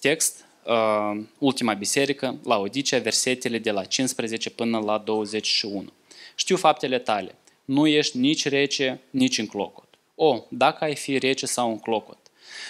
text, 0.00 0.44
uh, 0.64 1.20
ultima 1.38 1.74
biserică, 1.74 2.38
la 2.44 2.58
Odicea, 2.58 2.98
versetele 2.98 3.58
de 3.58 3.70
la 3.70 3.84
15 3.84 4.50
până 4.50 4.78
la 4.78 4.98
21. 4.98 5.92
Știu 6.34 6.56
faptele 6.56 6.98
tale, 6.98 7.34
nu 7.64 7.86
ești 7.86 8.18
nici 8.18 8.48
rece, 8.48 9.00
nici 9.10 9.38
în 9.38 9.46
clocot. 9.46 9.88
O, 10.14 10.44
dacă 10.48 10.84
ai 10.84 10.94
fi 10.94 11.18
rece 11.18 11.46
sau 11.46 11.70
în 11.70 11.78
clocot, 11.78 12.18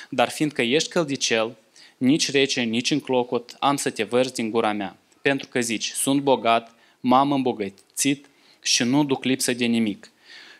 dar 0.09 0.29
fiindcă 0.29 0.63
ești 0.63 0.89
căldicel, 0.89 1.57
nici 1.97 2.31
rece, 2.31 2.61
nici 2.61 2.91
în 2.91 3.01
clocot, 3.01 3.57
am 3.59 3.77
să 3.77 3.91
te 3.91 4.03
vărzi 4.03 4.33
din 4.33 4.51
gura 4.51 4.73
mea 4.73 4.97
pentru 5.29 5.49
că 5.49 5.61
zici, 5.61 5.91
sunt 5.91 6.21
bogat, 6.21 6.75
m-am 7.01 7.33
îmbogățit 7.33 8.27
și 8.63 8.83
nu 8.83 9.05
duc 9.05 9.25
lipsă 9.25 9.53
de 9.53 9.65
nimic. 9.65 10.11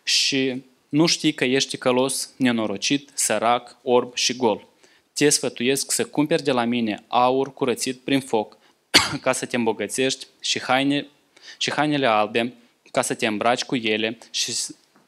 Și 0.03 0.63
nu 0.89 1.07
știi 1.07 1.33
că 1.35 1.45
ești 1.45 1.77
călos, 1.77 2.31
nenorocit, 2.37 3.11
sărac, 3.15 3.77
orb 3.83 4.15
și 4.15 4.37
gol. 4.37 4.67
Te 5.13 5.29
sfătuiesc 5.29 5.93
să 5.93 6.05
cumperi 6.05 6.43
de 6.43 6.53
la 6.53 6.65
mine 6.65 7.05
aur 7.07 7.53
curățit 7.53 7.99
prin 7.99 8.21
foc, 8.21 8.57
ca 9.25 9.33
să 9.33 9.47
te 9.47 9.57
îmbogățești 9.57 10.27
și, 10.41 10.61
haine, 10.61 11.07
și 11.59 11.71
hainele 11.71 12.07
albe, 12.07 12.55
ca 12.91 13.03
să 13.03 13.15
te 13.15 13.27
îmbraci 13.27 13.65
cu 13.65 13.77
ele 13.77 14.19
și, 14.31 14.53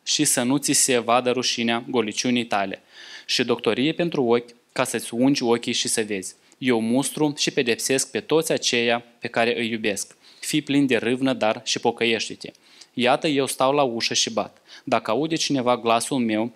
și 0.02 0.24
să 0.24 0.42
nu 0.42 0.56
ți 0.56 0.72
se 0.72 0.98
vadă 0.98 1.30
rușinea 1.30 1.84
goliciunii 1.88 2.46
tale, 2.46 2.82
și 3.30 3.44
doctorie 3.44 3.92
pentru 3.92 4.24
ochi, 4.24 4.54
ca 4.72 4.84
să-ți 4.84 5.14
ungi 5.14 5.42
ochii 5.42 5.72
și 5.72 5.88
să 5.88 6.02
vezi 6.02 6.34
eu 6.58 6.80
mustru 6.80 7.34
și 7.36 7.50
pedepsesc 7.50 8.10
pe 8.10 8.20
toți 8.20 8.52
aceia 8.52 9.04
pe 9.18 9.28
care 9.28 9.58
îi 9.58 9.70
iubesc. 9.70 10.16
Fii 10.40 10.62
plin 10.62 10.86
de 10.86 10.96
râvnă, 10.96 11.32
dar 11.32 11.60
și 11.64 11.78
pocăiește-te. 11.78 12.50
Iată, 12.94 13.28
eu 13.28 13.46
stau 13.46 13.72
la 13.72 13.82
ușă 13.82 14.14
și 14.14 14.32
bat. 14.32 14.62
Dacă 14.84 15.10
aude 15.10 15.34
cineva 15.34 15.76
glasul 15.76 16.18
meu 16.18 16.52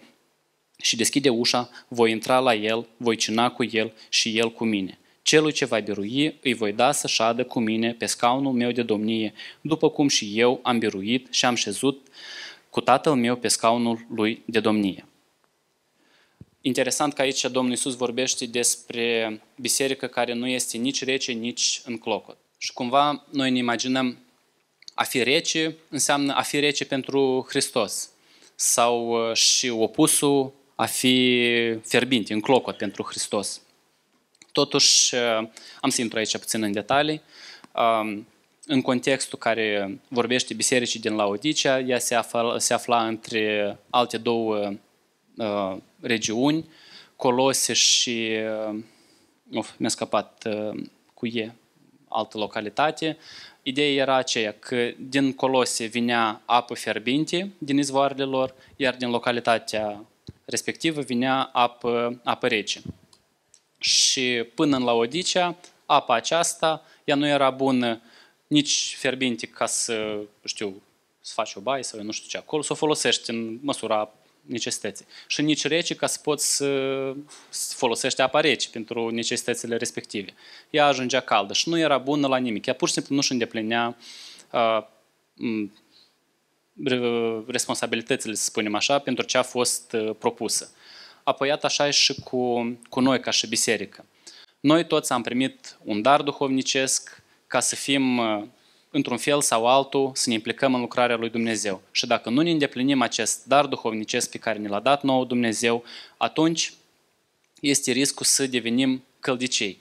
și 0.83 0.97
deschide 0.97 1.29
ușa, 1.29 1.71
voi 1.89 2.11
intra 2.11 2.39
la 2.39 2.55
el, 2.55 2.87
voi 2.97 3.17
cina 3.17 3.51
cu 3.51 3.65
el 3.71 3.93
și 4.09 4.39
el 4.39 4.53
cu 4.53 4.65
mine. 4.65 4.99
Celui 5.23 5.53
ce 5.53 5.65
va 5.65 5.79
birui, 5.79 6.39
îi 6.43 6.55
voi 6.55 6.73
da 6.73 6.93
să 6.93 7.07
șadă 7.07 7.45
cu 7.45 7.61
mine 7.61 7.93
pe 7.93 8.07
scaunul 8.07 8.53
meu 8.53 8.71
de 8.71 8.83
domnie, 8.83 9.33
după 9.61 9.91
cum 9.91 10.09
și 10.09 10.33
eu 10.35 10.61
am 10.63 10.79
biruit 10.79 11.27
și 11.31 11.45
am 11.45 11.55
șezut 11.55 12.07
cu 12.71 12.81
tatăl 12.81 13.15
meu 13.15 13.37
pe 13.37 13.49
scaunul 13.49 14.07
lui 14.15 14.43
de 14.45 14.61
domnie. 14.61 15.05
Interesant 16.67 17.13
că 17.13 17.23
aici 17.23 17.45
Domnul 17.45 17.71
Iisus 17.71 17.97
vorbește 17.97 18.47
despre 18.47 19.41
biserică 19.57 20.07
care 20.07 20.33
nu 20.33 20.47
este 20.47 20.77
nici 20.77 21.05
rece, 21.05 21.33
nici 21.33 21.81
în 21.85 21.99
clocot. 21.99 22.37
Și 22.59 22.73
cumva 22.73 23.25
noi 23.31 23.51
ne 23.51 23.59
imaginăm 23.59 24.19
a 24.95 25.03
fi 25.03 25.23
rece 25.23 25.77
înseamnă 25.89 26.35
a 26.35 26.43
fi 26.43 26.59
rece 26.59 26.85
pentru 26.85 27.47
Hristos. 27.49 28.11
Sau 28.55 29.29
uh, 29.29 29.37
și 29.37 29.69
opusul 29.69 30.53
a 30.75 30.87
fi 30.87 31.49
fierbinte, 31.83 32.33
în 32.33 32.41
clocot 32.41 32.77
pentru 32.77 33.03
Hristos. 33.03 33.61
Totuși, 34.53 35.15
uh, 35.15 35.49
am 35.81 35.91
să 35.91 36.01
intru 36.01 36.19
aici 36.19 36.39
puțin 36.39 36.63
în 36.63 36.73
detalii. 36.73 37.23
Um, 37.73 38.27
în 38.67 38.83
contextul 38.83 39.39
care 39.39 39.99
vorbește 40.09 40.55
bisericii 40.55 41.01
din 41.01 41.15
Laodicea, 41.15 41.81
ea 41.81 41.99
se 41.99 42.15
afla, 42.15 42.59
se 42.59 42.75
afla 42.75 43.07
între 43.07 43.77
alte 43.91 44.17
două 44.17 44.73
uh, 45.37 45.77
regiuni, 46.07 46.69
Colose 47.17 47.73
și, 47.73 48.31
uh, 48.71 48.79
of, 49.55 49.71
mi-a 49.77 49.89
scăpat 49.89 50.47
uh, 50.47 50.83
cu 51.15 51.27
E, 51.27 51.55
altă 52.09 52.39
localitate. 52.39 53.19
Ideea 53.63 53.93
era 53.93 54.15
aceea 54.15 54.55
că 54.59 54.91
din 54.99 55.33
Colose 55.33 55.85
vinea 55.85 56.43
apă 56.45 56.75
fierbinte 56.75 57.53
din 57.59 57.79
izvoarele 57.79 58.25
lor, 58.25 58.55
iar 58.77 58.97
din 58.97 59.11
localitatea 59.11 60.05
respectivă 60.45 61.01
vinea 61.01 61.43
apă, 61.53 62.21
apă 62.25 62.49
rece. 62.49 62.83
Și 63.79 64.45
până 64.55 64.77
în 64.77 64.85
Laodicea, 64.85 65.57
apa 65.87 66.15
aceasta, 66.15 66.83
ea 67.05 67.15
nu 67.15 67.27
era 67.27 67.51
bună 67.51 68.01
nici 68.47 68.95
fierbinte 68.99 69.47
ca 69.47 69.67
să, 69.67 70.19
știu, 70.45 70.83
să 71.21 71.33
faci 71.35 71.55
o 71.55 71.61
baie 71.61 71.83
sau 71.83 72.03
nu 72.03 72.11
știu 72.11 72.29
ce 72.29 72.37
acolo, 72.37 72.63
să 72.63 72.73
o 72.73 72.77
folosești 72.77 73.31
în 73.31 73.59
măsura 73.63 74.13
necesității. 74.47 75.07
Și 75.27 75.43
nici 75.43 75.67
rece 75.67 75.95
ca 75.95 76.07
să 76.07 76.19
poți 76.23 76.57
să 76.57 77.15
folosești 77.51 78.21
apa 78.21 78.41
rece 78.41 78.69
pentru 78.71 79.09
necesitățile 79.09 79.77
respective. 79.77 80.35
Ea 80.71 80.87
ajungea 80.87 81.21
caldă 81.21 81.53
și 81.53 81.69
nu 81.69 81.79
era 81.79 81.99
bună 81.99 82.27
la 82.27 82.37
nimic. 82.37 82.67
Ea 82.67 82.75
pur 82.75 82.89
și 82.89 82.95
simplu 82.95 83.15
nu 83.15 83.21
își 83.21 83.33
îndeplinea 83.33 83.97
uh, 84.51 84.85
responsabilitățile, 87.47 88.35
să 88.35 88.45
spunem 88.45 88.75
așa, 88.75 88.99
pentru 88.99 89.25
ce 89.25 89.39
a 89.39 89.43
fost 89.43 89.93
uh, 89.93 90.11
propusă. 90.19 90.71
Apoi, 91.23 91.49
iată 91.49 91.67
așa 91.67 91.91
și 91.91 92.15
cu, 92.21 92.73
cu 92.89 93.01
noi 93.01 93.21
ca 93.21 93.31
și 93.31 93.47
biserică. 93.47 94.05
Noi 94.61 94.87
toți 94.87 95.13
am 95.13 95.23
primit 95.23 95.79
un 95.85 96.03
dar 96.03 96.23
duhovnicesc 96.23 97.23
ca 97.47 97.61
să 97.61 97.77
fim 97.77 98.19
uh, 98.19 98.45
într-un 98.95 99.17
fel 99.17 99.41
sau 99.41 99.67
altul, 99.67 100.11
să 100.15 100.29
ne 100.29 100.35
implicăm 100.35 100.75
în 100.75 100.81
lucrarea 100.81 101.17
lui 101.17 101.31
Dumnezeu. 101.31 101.83
Și 101.91 102.07
dacă 102.07 102.31
nu 102.31 102.41
ne 102.41 102.51
îndeplinim 102.51 103.03
acest 103.03 103.45
dar 103.47 103.67
duhovnicesc 103.67 104.31
pe 104.31 104.39
care 104.39 104.59
ne 104.59 104.69
l-a 104.69 104.81
dat 104.81 105.03
nouă 105.03 105.25
Dumnezeu, 105.25 105.85
atunci 106.17 106.73
este 107.61 107.93
riscul 107.93 108.27
să 108.27 108.47
devenim 108.47 109.05
căldicei. 109.21 109.79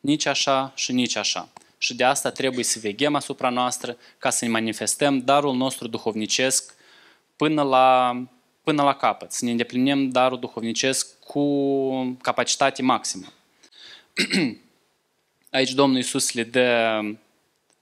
Nici 0.00 0.26
așa 0.26 0.72
și 0.74 0.92
nici 0.92 1.16
așa. 1.16 1.48
Și 1.78 1.94
de 1.94 2.04
asta 2.04 2.30
trebuie 2.30 2.64
să 2.64 2.78
veghem 2.78 3.14
asupra 3.14 3.48
noastră 3.48 3.96
ca 4.18 4.30
să 4.30 4.44
ne 4.44 4.50
manifestăm 4.50 5.20
darul 5.20 5.54
nostru 5.54 5.88
duhovnicesc 5.88 6.74
până 7.36 7.62
la, 7.62 8.22
până 8.62 8.82
la 8.82 8.94
capăt, 8.94 9.32
să 9.32 9.44
ne 9.44 9.50
îndeplinim 9.50 10.08
darul 10.10 10.38
duhovnicesc 10.38 11.18
cu 11.18 12.18
capacitate 12.22 12.82
maximă. 12.82 13.26
Aici 15.50 15.72
Domnul 15.72 15.96
Iisus 15.96 16.32
le 16.32 16.42
dă 16.42 17.00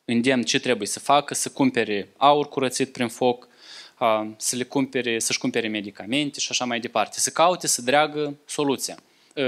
îndemn 0.04 0.42
ce 0.42 0.60
trebuie 0.60 0.88
să 0.88 0.98
facă, 0.98 1.34
să 1.34 1.50
cumpere 1.50 2.08
aur 2.16 2.48
curățit 2.48 2.92
prin 2.92 3.08
foc, 3.08 3.48
să 4.36 4.56
le 4.56 4.64
cumpere, 4.64 5.18
să-și 5.18 5.38
cumpere 5.38 5.68
medicamente 5.68 6.40
și 6.40 6.46
așa 6.50 6.64
mai 6.64 6.80
departe. 6.80 7.20
Să 7.20 7.30
caute 7.30 7.66
să 7.66 7.82
dreagă 7.82 8.36
soluția, 8.46 8.98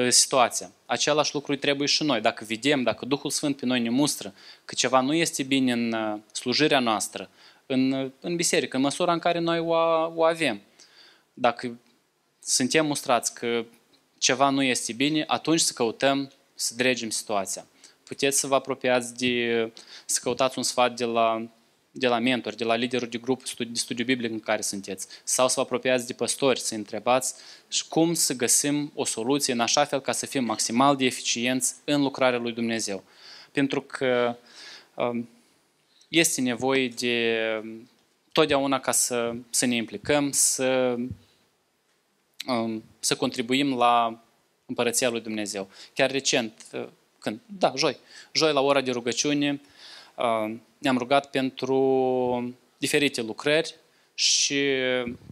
situația. 0.08 0.70
Același 0.86 1.34
lucru 1.34 1.56
trebuie 1.56 1.86
și 1.86 2.02
noi. 2.02 2.20
Dacă 2.20 2.44
vedem, 2.44 2.82
dacă 2.82 3.04
Duhul 3.04 3.30
Sfânt 3.30 3.56
pe 3.56 3.66
noi 3.66 3.80
ne 3.80 3.90
mustră 3.90 4.34
că 4.64 4.74
ceva 4.74 5.00
nu 5.00 5.14
este 5.14 5.42
bine 5.42 5.72
în 5.72 6.20
slujirea 6.32 6.78
noastră, 6.78 7.30
în, 7.66 8.12
în 8.20 8.36
biserică, 8.36 8.76
în 8.76 8.82
măsura 8.82 9.12
în 9.12 9.18
care 9.18 9.38
noi 9.38 9.58
o, 9.58 9.74
o 10.14 10.24
avem. 10.24 10.60
Dacă 11.34 11.78
suntem 12.42 12.86
mustrați 12.86 13.34
că 13.34 13.64
ceva 14.18 14.48
nu 14.48 14.62
este 14.62 14.92
bine, 14.92 15.24
atunci 15.26 15.60
să 15.60 15.72
căutăm 15.72 16.32
să 16.54 16.74
dregem 16.76 17.10
situația. 17.10 17.66
Puteți 18.06 18.38
să 18.38 18.46
vă 18.46 18.54
apropiați 18.54 19.14
de, 19.14 19.72
să 20.04 20.20
căutați 20.22 20.58
un 20.58 20.64
sfat 20.64 20.96
de 20.96 21.04
la, 21.04 21.48
de 21.90 22.06
la 22.06 22.18
mentor, 22.18 22.54
de 22.54 22.64
la 22.64 22.74
liderul 22.74 23.08
de 23.08 23.18
grup 23.18 23.48
de 23.48 23.78
studiu 23.78 24.04
biblic 24.04 24.30
în 24.30 24.40
care 24.40 24.62
sunteți, 24.62 25.06
sau 25.24 25.48
să 25.48 25.54
vă 25.56 25.60
apropiați 25.60 26.06
de 26.06 26.12
păstori, 26.12 26.60
să 26.60 26.74
întrebați 26.74 27.34
cum 27.88 28.14
să 28.14 28.34
găsim 28.34 28.92
o 28.94 29.04
soluție 29.04 29.52
în 29.52 29.60
așa 29.60 29.84
fel 29.84 30.00
ca 30.00 30.12
să 30.12 30.26
fim 30.26 30.44
maximal 30.44 30.96
de 30.96 31.04
eficienți 31.04 31.74
în 31.84 32.02
lucrarea 32.02 32.38
lui 32.38 32.52
Dumnezeu. 32.52 33.04
Pentru 33.52 33.80
că 33.80 34.36
um, 34.94 35.28
este 36.08 36.40
nevoie 36.40 36.88
de 36.88 37.38
totdeauna 38.32 38.80
ca 38.80 38.92
să, 38.92 39.34
să 39.50 39.66
ne 39.66 39.74
implicăm, 39.74 40.30
să, 40.30 40.96
um, 42.46 42.84
să 42.98 43.16
contribuim 43.16 43.74
la 43.76 44.22
împărăția 44.66 45.08
lui 45.08 45.20
Dumnezeu. 45.20 45.68
Chiar 45.94 46.10
recent, 46.10 46.64
uh, 46.72 46.86
când? 47.28 47.40
Da, 47.58 47.72
joi. 47.76 47.96
Joi 48.32 48.52
la 48.52 48.60
ora 48.60 48.80
de 48.80 48.90
rugăciune 48.90 49.60
uh, 50.14 50.54
ne-am 50.78 50.98
rugat 50.98 51.30
pentru 51.30 52.54
diferite 52.78 53.22
lucrări 53.22 53.74
și 54.14 54.60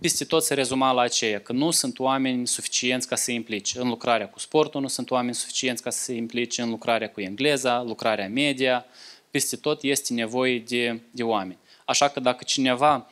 peste 0.01 0.25
tot 0.25 0.43
se 0.43 0.55
rezuma 0.55 0.93
la 0.93 1.01
aceea, 1.01 1.41
că 1.41 1.53
nu 1.53 1.71
sunt 1.71 1.99
oameni 1.99 2.47
suficienți 2.47 3.09
ca 3.09 3.17
să 3.17 3.23
se 3.23 3.33
implice 3.33 3.81
în 3.81 3.89
lucrarea 3.89 4.29
cu 4.29 4.39
sportul, 4.39 4.81
nu 4.81 4.89
sunt 4.89 5.11
oameni 5.11 5.35
suficienți 5.35 5.83
ca 5.83 5.91
să 5.91 6.03
se 6.03 6.13
implice 6.13 6.63
în 6.63 6.71
lucrarea 6.71 7.11
cu 7.11 7.21
engleza, 7.21 7.83
lucrarea 7.83 8.29
media, 8.29 8.87
peste 9.31 9.57
tot 9.57 9.83
este 9.83 10.13
nevoie 10.13 10.59
de, 10.59 11.01
de 11.11 11.23
oameni. 11.23 11.59
Așa 11.85 12.09
că 12.09 12.21
dacă 12.21 12.45
cineva 12.45 13.11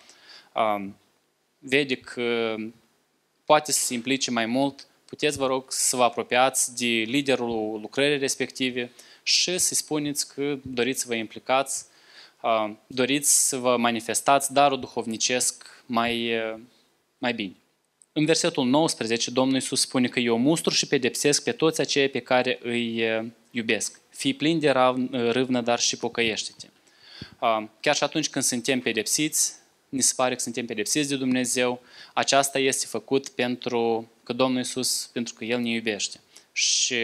um, 0.55 0.97
vede 1.59 1.95
că 1.95 2.55
poate 3.45 3.73
să 3.73 3.81
se 3.81 3.95
implice 3.95 4.31
mai 4.31 4.47
mult, 4.47 4.87
puteți, 5.13 5.39
vă 5.39 5.47
rog, 5.47 5.65
să 5.69 5.97
vă 5.97 6.03
apropiați 6.03 6.77
de 6.77 6.87
liderul 6.87 7.81
lucrării 7.81 8.19
respective 8.19 8.91
și 9.23 9.59
să-i 9.59 9.77
spuneți 9.77 10.35
că 10.35 10.59
doriți 10.63 11.01
să 11.01 11.07
vă 11.09 11.15
implicați, 11.15 11.85
um, 12.43 12.79
doriți 12.87 13.49
să 13.49 13.57
vă 13.57 13.77
manifestați 13.77 14.53
darul 14.53 14.81
duhovnicesc 14.81 15.83
mai, 15.87 16.31
mai 17.19 17.33
bine. 17.35 17.53
În 18.13 18.25
versetul 18.25 18.65
19, 18.65 19.31
Domnul 19.31 19.55
Iisus 19.55 19.81
spune 19.81 20.09
că 20.09 20.21
eu 20.21 20.39
mustru 20.39 20.75
și 20.75 20.87
pedepsesc 20.87 21.43
pe 21.43 21.53
toți 21.53 21.81
aceia 21.81 22.09
pe 22.09 22.21
care 22.21 22.59
îi 22.63 23.03
iubesc 23.51 24.01
fii 24.09 24.35
plin 24.35 24.59
de 24.59 24.71
râvnă, 25.11 25.61
dar 25.61 25.81
și 25.81 25.97
pocăiește-te. 25.97 26.67
Chiar 27.81 27.95
și 27.95 28.05
atunci 28.05 28.29
când 28.29 28.45
suntem 28.45 28.81
pedepsiți, 28.81 29.53
ni 29.89 30.01
se 30.01 30.13
pare 30.17 30.35
că 30.35 30.41
suntem 30.41 30.67
pedepsiți 30.67 31.09
de 31.09 31.17
Dumnezeu, 31.17 31.83
aceasta 32.13 32.59
este 32.59 32.87
făcut 32.87 33.29
pentru 33.29 34.11
că 34.25 34.33
Domnul 34.33 34.59
Iisus, 34.59 35.11
pentru 35.13 35.35
că 35.35 35.45
El 35.45 35.61
ne 35.61 35.69
iubește. 35.69 36.21
Și 36.53 36.97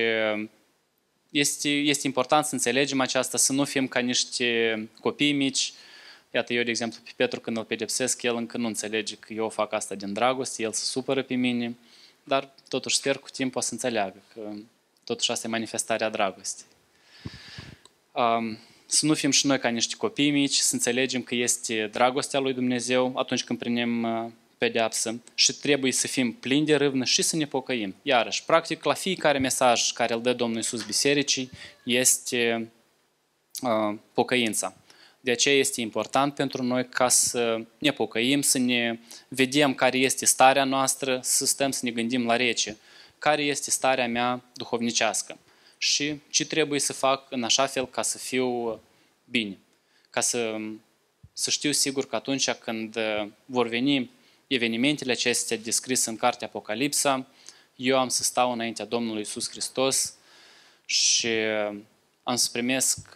este, 1.30 1.68
este 1.68 2.06
important 2.06 2.44
să 2.44 2.54
înțelegem 2.54 3.00
aceasta, 3.00 3.38
să 3.38 3.52
nu 3.52 3.64
fim 3.64 3.86
ca 3.86 4.00
niște 4.00 4.88
copii 5.00 5.32
mici. 5.32 5.72
Iată, 6.34 6.52
eu, 6.52 6.62
de 6.62 6.70
exemplu, 6.70 7.00
pe 7.04 7.10
Petru, 7.16 7.40
când 7.40 7.56
îl 7.56 7.64
pedepsesc, 7.64 8.22
el 8.22 8.36
încă 8.36 8.56
nu 8.56 8.66
înțelege 8.66 9.14
că 9.14 9.32
eu 9.32 9.48
fac 9.48 9.72
asta 9.72 9.94
din 9.94 10.12
dragoste, 10.12 10.62
el 10.62 10.72
se 10.72 10.84
supără 10.84 11.22
pe 11.22 11.34
mine, 11.34 11.76
dar 12.24 12.54
totuși 12.68 12.96
sper 12.96 13.18
cu 13.18 13.28
timpul 13.30 13.62
să 13.62 13.72
înțeleagă 13.72 14.22
că 14.34 14.52
totuși 15.04 15.30
asta 15.30 15.46
e 15.46 15.50
manifestarea 15.50 16.08
dragostei 16.08 16.66
să 18.86 19.06
nu 19.06 19.14
fim 19.14 19.30
și 19.30 19.46
noi 19.46 19.58
ca 19.58 19.68
niște 19.68 19.94
copii 19.96 20.30
mici, 20.30 20.54
să 20.54 20.74
înțelegem 20.74 21.22
că 21.22 21.34
este 21.34 21.88
dragostea 21.92 22.40
lui 22.40 22.52
Dumnezeu 22.52 23.12
atunci 23.16 23.44
când 23.44 23.58
primim 23.58 24.02
uh, 24.02 24.30
pedeapsă 24.58 25.20
și 25.34 25.52
trebuie 25.52 25.92
să 25.92 26.06
fim 26.06 26.32
plini 26.32 26.66
de 26.66 26.76
râvnă 26.76 27.04
și 27.04 27.22
să 27.22 27.36
ne 27.36 27.46
pocăim. 27.46 27.94
Iarăși, 28.02 28.44
practic, 28.44 28.84
la 28.84 28.94
fiecare 28.94 29.38
mesaj 29.38 29.92
care 29.92 30.14
îl 30.14 30.22
dă 30.22 30.32
Domnul 30.32 30.56
Iisus 30.56 30.84
Bisericii 30.84 31.50
este 31.84 32.70
uh, 33.62 33.98
pocăința. 34.12 34.74
De 35.20 35.30
aceea 35.30 35.54
este 35.54 35.80
important 35.80 36.34
pentru 36.34 36.62
noi 36.62 36.88
ca 36.88 37.08
să 37.08 37.60
ne 37.78 37.90
pocăim, 37.90 38.42
să 38.42 38.58
ne 38.58 38.98
vedem 39.28 39.74
care 39.74 39.98
este 39.98 40.26
starea 40.26 40.64
noastră, 40.64 41.20
să 41.22 41.46
stăm 41.46 41.70
să 41.70 41.80
ne 41.82 41.90
gândim 41.90 42.26
la 42.26 42.36
rece. 42.36 42.76
Care 43.18 43.42
este 43.42 43.70
starea 43.70 44.08
mea 44.08 44.44
duhovnicească? 44.54 45.38
și 45.78 46.20
ce 46.30 46.46
trebuie 46.46 46.80
să 46.80 46.92
fac 46.92 47.26
în 47.30 47.42
așa 47.42 47.66
fel 47.66 47.86
ca 47.86 48.02
să 48.02 48.18
fiu 48.18 48.80
bine. 49.24 49.58
Ca 50.10 50.20
să, 50.20 50.56
să 51.32 51.50
știu 51.50 51.72
sigur 51.72 52.06
că 52.06 52.16
atunci 52.16 52.50
când 52.50 52.96
vor 53.44 53.68
veni 53.68 54.10
evenimentele 54.48 55.12
acestea 55.12 55.56
descrise 55.56 56.10
în 56.10 56.16
cartea 56.16 56.46
Apocalipsa, 56.46 57.26
eu 57.76 57.98
am 57.98 58.08
să 58.08 58.22
stau 58.22 58.52
înaintea 58.52 58.84
Domnului 58.84 59.20
Isus 59.20 59.50
Hristos 59.50 60.14
și 60.86 61.28
am 62.22 62.36
să 62.36 62.48
primesc, 62.52 63.14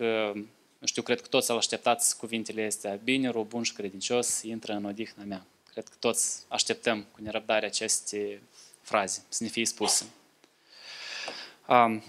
nu 0.79 0.87
știu, 0.87 1.03
cred 1.03 1.21
că 1.21 1.27
toți 1.29 1.51
au 1.51 1.57
așteptat 1.57 2.17
cuvintele 2.19 2.67
astea, 2.67 3.01
bine, 3.05 3.29
rob 3.29 3.49
bun 3.49 3.63
și 3.63 3.73
credincios, 3.73 4.43
intră 4.43 4.73
în 4.73 4.85
odihna 4.85 5.25
mea. 5.25 5.47
Cred 5.73 5.89
că 5.89 5.95
toți 5.99 6.43
așteptăm 6.49 7.07
cu 7.13 7.23
nerăbdare 7.23 7.67
aceste 7.67 8.43
fraze 8.83 9.23
să 9.29 9.43
ne 9.43 9.49
fie 9.49 9.67
spuse. 9.67 10.05
Um, 11.69 12.03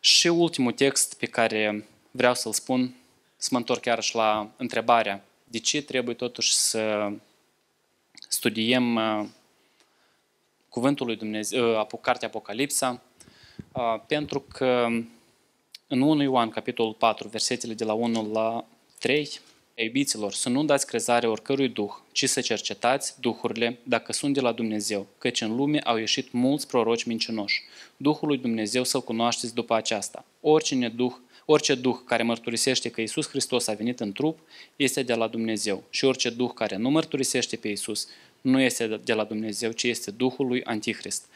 și 0.00 0.26
ultimul 0.26 0.72
text 0.72 1.14
pe 1.14 1.26
care 1.26 1.88
vreau 2.10 2.34
să-l 2.34 2.52
spun, 2.52 2.94
să 3.36 3.48
mă 3.52 3.58
întorc 3.58 3.80
chiar 3.80 4.02
și 4.02 4.14
la 4.14 4.50
întrebarea 4.56 5.24
de 5.44 5.58
ce 5.58 5.82
trebuie 5.82 6.14
totuși 6.14 6.54
să 6.54 7.12
studiem 8.28 8.94
uh, 8.94 9.24
Cuvântul 10.68 11.06
lui 11.06 11.16
Dumnezeu, 11.16 11.80
uh, 11.80 12.00
Cartea 12.00 12.28
Apocalipsa, 12.28 13.02
uh, 13.72 14.00
pentru 14.06 14.40
că 14.40 14.86
în 15.86 16.00
1 16.00 16.22
Ioan, 16.22 16.48
capitolul 16.48 16.94
4, 16.94 17.28
versetele 17.28 17.74
de 17.74 17.84
la 17.84 17.92
1 17.92 18.30
la 18.32 18.64
3, 18.98 19.40
Iubiților, 19.74 20.32
să 20.32 20.48
nu 20.48 20.64
dați 20.64 20.86
crezare 20.86 21.26
oricărui 21.26 21.68
duh, 21.68 21.90
ci 22.12 22.28
să 22.28 22.40
cercetați 22.40 23.20
duhurile 23.20 23.78
dacă 23.82 24.12
sunt 24.12 24.34
de 24.34 24.40
la 24.40 24.52
Dumnezeu, 24.52 25.06
căci 25.18 25.40
în 25.40 25.56
lume 25.56 25.78
au 25.78 25.96
ieșit 25.96 26.32
mulți 26.32 26.66
proroci 26.66 27.04
mincinoși. 27.04 27.62
Duhul 27.96 28.28
lui 28.28 28.38
Dumnezeu 28.38 28.84
să-L 28.84 29.00
cunoașteți 29.00 29.54
după 29.54 29.74
aceasta. 29.74 30.24
Oricine 30.40 30.88
duh, 30.88 31.12
orice 31.50 31.74
duh 31.74 31.96
care 32.04 32.22
mărturisește 32.22 32.90
că 32.90 33.00
Isus 33.00 33.28
Hristos 33.28 33.66
a 33.66 33.72
venit 33.72 34.00
în 34.00 34.12
trup 34.12 34.38
este 34.76 35.02
de 35.02 35.14
la 35.14 35.26
Dumnezeu 35.26 35.82
și 35.90 36.04
orice 36.04 36.30
duh 36.30 36.50
care 36.54 36.76
nu 36.76 36.90
mărturisește 36.90 37.56
pe 37.56 37.68
Isus 37.68 38.08
nu 38.40 38.60
este 38.60 38.86
de 38.86 39.12
la 39.12 39.24
Dumnezeu, 39.24 39.70
ci 39.70 39.82
este 39.82 40.10
Duhul 40.10 40.46
lui 40.46 40.64
Antichrist, 40.64 41.26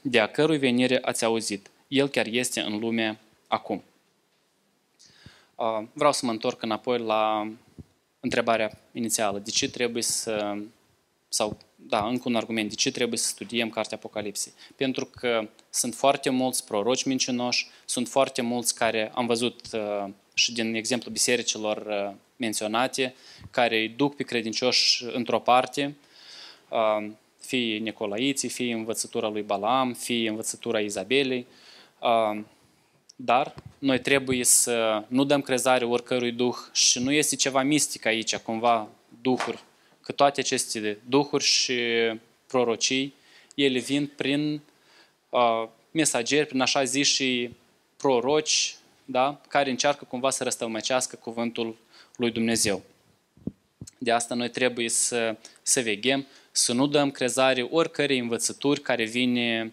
de 0.00 0.20
a 0.20 0.26
cărui 0.26 0.58
venire 0.58 0.98
ați 1.02 1.24
auzit. 1.24 1.70
El 1.88 2.08
chiar 2.08 2.26
este 2.26 2.60
în 2.60 2.78
lume 2.78 3.18
acum. 3.46 3.82
Vreau 5.92 6.12
să 6.12 6.26
mă 6.26 6.32
întorc 6.32 6.62
înapoi 6.62 6.98
la 6.98 7.52
întrebarea 8.20 8.78
inițială, 8.92 9.38
de 9.38 9.50
ce 9.50 9.70
trebuie 9.70 10.02
să, 10.02 10.56
sau, 11.28 11.58
da, 11.76 12.06
încă 12.06 12.28
un 12.28 12.36
argument, 12.36 12.68
de 12.68 12.74
ce 12.74 12.90
trebuie 12.90 13.18
să 13.18 13.28
studiem 13.28 13.70
Cartea 13.70 13.96
Apocalipsei? 13.96 14.52
Pentru 14.76 15.06
că 15.06 15.48
sunt 15.76 15.94
foarte 15.94 16.30
mulți 16.30 16.64
proroci 16.64 17.04
mincinoși, 17.04 17.66
sunt 17.84 18.08
foarte 18.08 18.42
mulți 18.42 18.74
care 18.74 19.10
am 19.14 19.26
văzut 19.26 19.60
uh, 19.72 20.10
și 20.34 20.52
din 20.52 20.74
exemplu 20.74 21.10
bisericilor 21.10 21.76
uh, 21.76 22.14
menționate, 22.36 23.14
care 23.50 23.76
îi 23.76 23.88
duc 23.88 24.16
pe 24.16 24.22
credincioși 24.22 25.04
într-o 25.12 25.38
parte, 25.40 25.96
uh, 26.68 27.10
fie 27.40 27.76
Nicolaiții, 27.76 28.48
fie 28.48 28.74
învățătura 28.74 29.28
lui 29.28 29.42
Balaam, 29.42 29.92
fie 29.92 30.28
învățătura 30.28 30.80
Izabelei, 30.80 31.46
uh, 32.00 32.40
dar 33.16 33.54
noi 33.78 34.00
trebuie 34.00 34.44
să 34.44 35.04
nu 35.08 35.24
dăm 35.24 35.40
crezare 35.40 35.84
oricărui 35.84 36.32
duh 36.32 36.56
și 36.72 36.98
nu 36.98 37.12
este 37.12 37.36
ceva 37.36 37.62
mistic 37.62 38.06
aici, 38.06 38.36
cumva, 38.36 38.88
duhuri, 39.22 39.62
că 40.00 40.12
toate 40.12 40.40
aceste 40.40 40.98
duhuri 41.08 41.44
și 41.44 41.78
prorocii, 42.46 43.14
ele 43.54 43.78
vin 43.78 44.10
prin 44.16 44.60
uh, 45.28 45.68
mesageri, 45.90 46.46
prin 46.46 46.60
așa 46.60 46.84
zi 46.84 47.02
și 47.02 47.50
proroci, 47.96 48.76
da? 49.04 49.40
care 49.48 49.70
încearcă 49.70 50.04
cumva 50.04 50.30
să 50.30 50.44
răstălmăcească 50.44 51.16
cuvântul 51.16 51.76
lui 52.16 52.30
Dumnezeu. 52.30 52.82
De 53.98 54.10
asta 54.10 54.34
noi 54.34 54.50
trebuie 54.50 54.88
să, 54.88 55.36
să 55.62 55.80
veghem, 55.80 56.26
să 56.50 56.72
nu 56.72 56.86
dăm 56.86 57.10
crezare 57.10 57.62
oricărei 57.62 58.18
învățături 58.18 58.80
care 58.80 59.04
vine, 59.04 59.72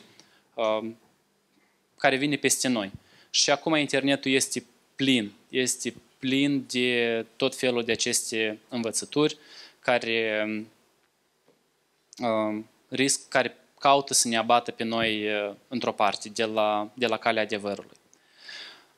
uh, 0.54 0.90
care 1.98 2.16
vine 2.16 2.36
peste 2.36 2.68
noi. 2.68 2.92
Și 3.30 3.50
acum 3.50 3.76
internetul 3.76 4.32
este 4.32 4.66
plin, 4.96 5.34
este 5.50 5.94
plin 6.20 6.66
de 6.72 7.26
tot 7.36 7.56
felul 7.56 7.84
de 7.84 7.92
aceste 7.92 8.60
învățături 8.70 9.38
care 9.80 10.48
uh, 12.18 12.64
risc 12.90 13.28
care 13.28 13.58
caută 13.84 14.14
să 14.14 14.28
ne 14.28 14.38
abată 14.38 14.72
pe 14.72 14.84
noi 14.84 15.28
uh, 15.28 15.56
într-o 15.68 15.92
parte, 15.92 16.30
de 16.30 16.46
la, 16.46 16.90
de 16.94 17.06
la 17.06 17.18
calea 17.18 17.42
adevărului. 17.42 17.98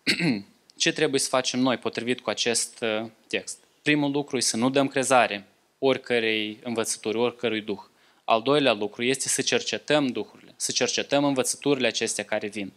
Ce 0.83 0.91
trebuie 0.91 1.19
să 1.19 1.27
facem 1.27 1.59
noi 1.59 1.77
potrivit 1.77 2.21
cu 2.21 2.29
acest 2.29 2.81
uh, 2.81 3.09
text? 3.27 3.57
Primul 3.81 4.11
lucru 4.11 4.38
este 4.38 4.49
să 4.49 4.57
nu 4.57 4.69
dăm 4.69 4.88
crezare 4.88 5.47
oricărei 5.79 6.59
învățături, 6.63 7.17
oricărui 7.17 7.61
duh. 7.61 7.79
Al 8.23 8.41
doilea 8.41 8.73
lucru 8.73 9.03
este 9.03 9.27
să 9.27 9.41
cercetăm 9.41 10.07
duhurile, 10.07 10.53
să 10.55 10.71
cercetăm 10.71 11.23
învățăturile 11.23 11.88
acestea 11.88 12.23
care 12.23 12.47
vin, 12.47 12.73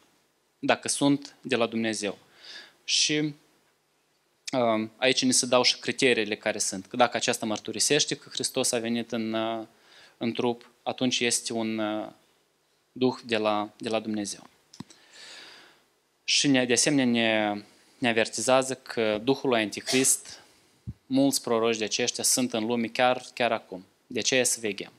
dacă 0.59 0.89
sunt 0.89 1.35
de 1.41 1.57
la 1.57 1.67
Dumnezeu. 1.67 2.19
Și 2.85 3.35
uh, 4.53 4.89
aici 4.97 5.23
ne 5.23 5.31
se 5.31 5.47
dau 5.47 5.63
și 5.63 5.79
criteriile 5.79 6.37
care 6.37 6.59
sunt. 6.59 6.87
Că 6.87 6.97
dacă 6.97 7.17
aceasta 7.17 7.47
mărturisește 7.47 8.15
că 8.15 8.29
Hristos 8.29 8.73
a 8.73 8.79
venit 8.79 9.13
în, 9.13 9.33
uh, 9.33 9.67
în 10.19 10.33
trup, 10.33 10.71
atunci 10.89 11.21
este 11.21 11.53
un 11.53 11.79
uh, 11.79 12.09
duh 12.93 13.15
de 13.25 13.37
la, 13.37 13.71
de 13.77 13.89
la 13.89 14.01
Dumnezeu. 14.01 14.47
Și 16.25 16.47
ne, 16.47 16.65
de 16.65 16.73
asemenea 16.73 17.05
ne, 17.05 17.63
ne 17.99 18.09
avertizează 18.09 18.75
că 18.75 19.21
Duhul 19.25 19.51
lui 19.51 19.61
Antichrist, 19.61 20.43
mulți 21.07 21.43
proroci 21.43 21.77
de 21.77 21.85
aceștia 21.85 22.25
sunt 22.25 22.53
în 22.53 22.67
lume 22.67 22.87
chiar, 22.87 23.25
chiar 23.35 23.53
acum. 23.53 23.87
De 24.07 24.19
aceea 24.19 24.45
să 24.45 24.59
veghem. 24.61 24.93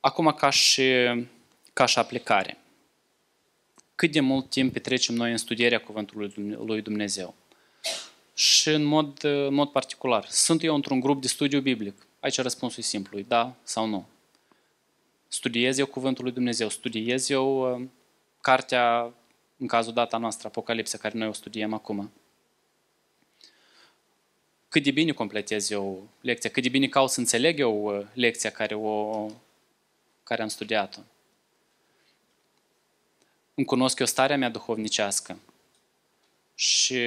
Acum 0.00 0.32
ca 0.32 0.50
și, 0.50 0.90
ca 1.72 1.86
și 1.86 1.98
aplicare. 1.98 2.58
Cât 3.94 4.12
de 4.12 4.20
mult 4.20 4.50
timp 4.50 4.72
petrecem 4.72 5.14
noi 5.14 5.30
în 5.30 5.36
studierea 5.36 5.80
Cuvântului 5.80 6.32
lui 6.64 6.82
Dumnezeu? 6.82 7.34
Și 8.34 8.68
în 8.68 8.82
mod, 8.82 9.24
în 9.24 9.54
mod 9.54 9.70
particular, 9.70 10.26
sunt 10.28 10.62
eu 10.62 10.74
într-un 10.74 11.00
grup 11.00 11.20
de 11.20 11.28
studiu 11.28 11.60
biblic? 11.60 12.06
Aici 12.20 12.36
răspunsul 12.36 12.82
e 12.82 12.86
simplu, 12.86 13.20
da 13.20 13.54
sau 13.62 13.86
nu. 13.86 14.06
Studiez 15.34 15.78
eu 15.78 15.86
Cuvântul 15.86 16.24
lui 16.24 16.32
Dumnezeu, 16.32 16.68
studiez 16.68 17.28
eu 17.28 17.74
uh, 17.74 17.86
cartea, 18.40 19.12
în 19.56 19.66
cazul 19.66 19.92
data 19.92 20.18
noastră, 20.18 20.46
Apocalipsa, 20.48 20.98
care 20.98 21.18
noi 21.18 21.28
o 21.28 21.32
studiem 21.32 21.72
acum. 21.72 22.12
Cât 24.68 24.82
de 24.82 24.90
bine 24.90 25.12
completez 25.12 25.70
eu 25.70 26.08
lecția, 26.20 26.50
cât 26.50 26.62
de 26.62 26.68
bine 26.68 26.88
caut 26.88 27.10
să 27.10 27.20
înțeleg 27.20 27.58
eu 27.58 27.84
uh, 27.84 28.06
lecția 28.12 28.50
care, 28.50 28.74
o, 28.74 29.26
care 30.22 30.42
am 30.42 30.48
studiat-o. 30.48 31.00
Îmi 33.54 33.66
cunosc 33.66 33.98
eu 33.98 34.06
starea 34.06 34.36
mea 34.36 34.48
duhovnicească 34.48 35.38
și 36.54 36.98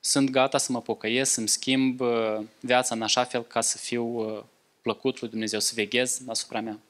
sunt 0.00 0.30
gata 0.30 0.58
să 0.58 0.72
mă 0.72 0.80
pocăiesc, 0.80 1.32
să-mi 1.32 1.48
schimb 1.48 2.00
uh, 2.00 2.38
viața 2.60 2.94
în 2.94 3.02
așa 3.02 3.24
fel 3.24 3.42
ca 3.42 3.60
să 3.60 3.78
fiu 3.78 4.04
uh, 4.04 4.42
plăcut 4.82 5.20
lui 5.20 5.30
Dumnezeu, 5.30 5.60
să 5.60 5.72
veghez 5.74 6.20
asupra 6.26 6.60
mea. 6.60 6.80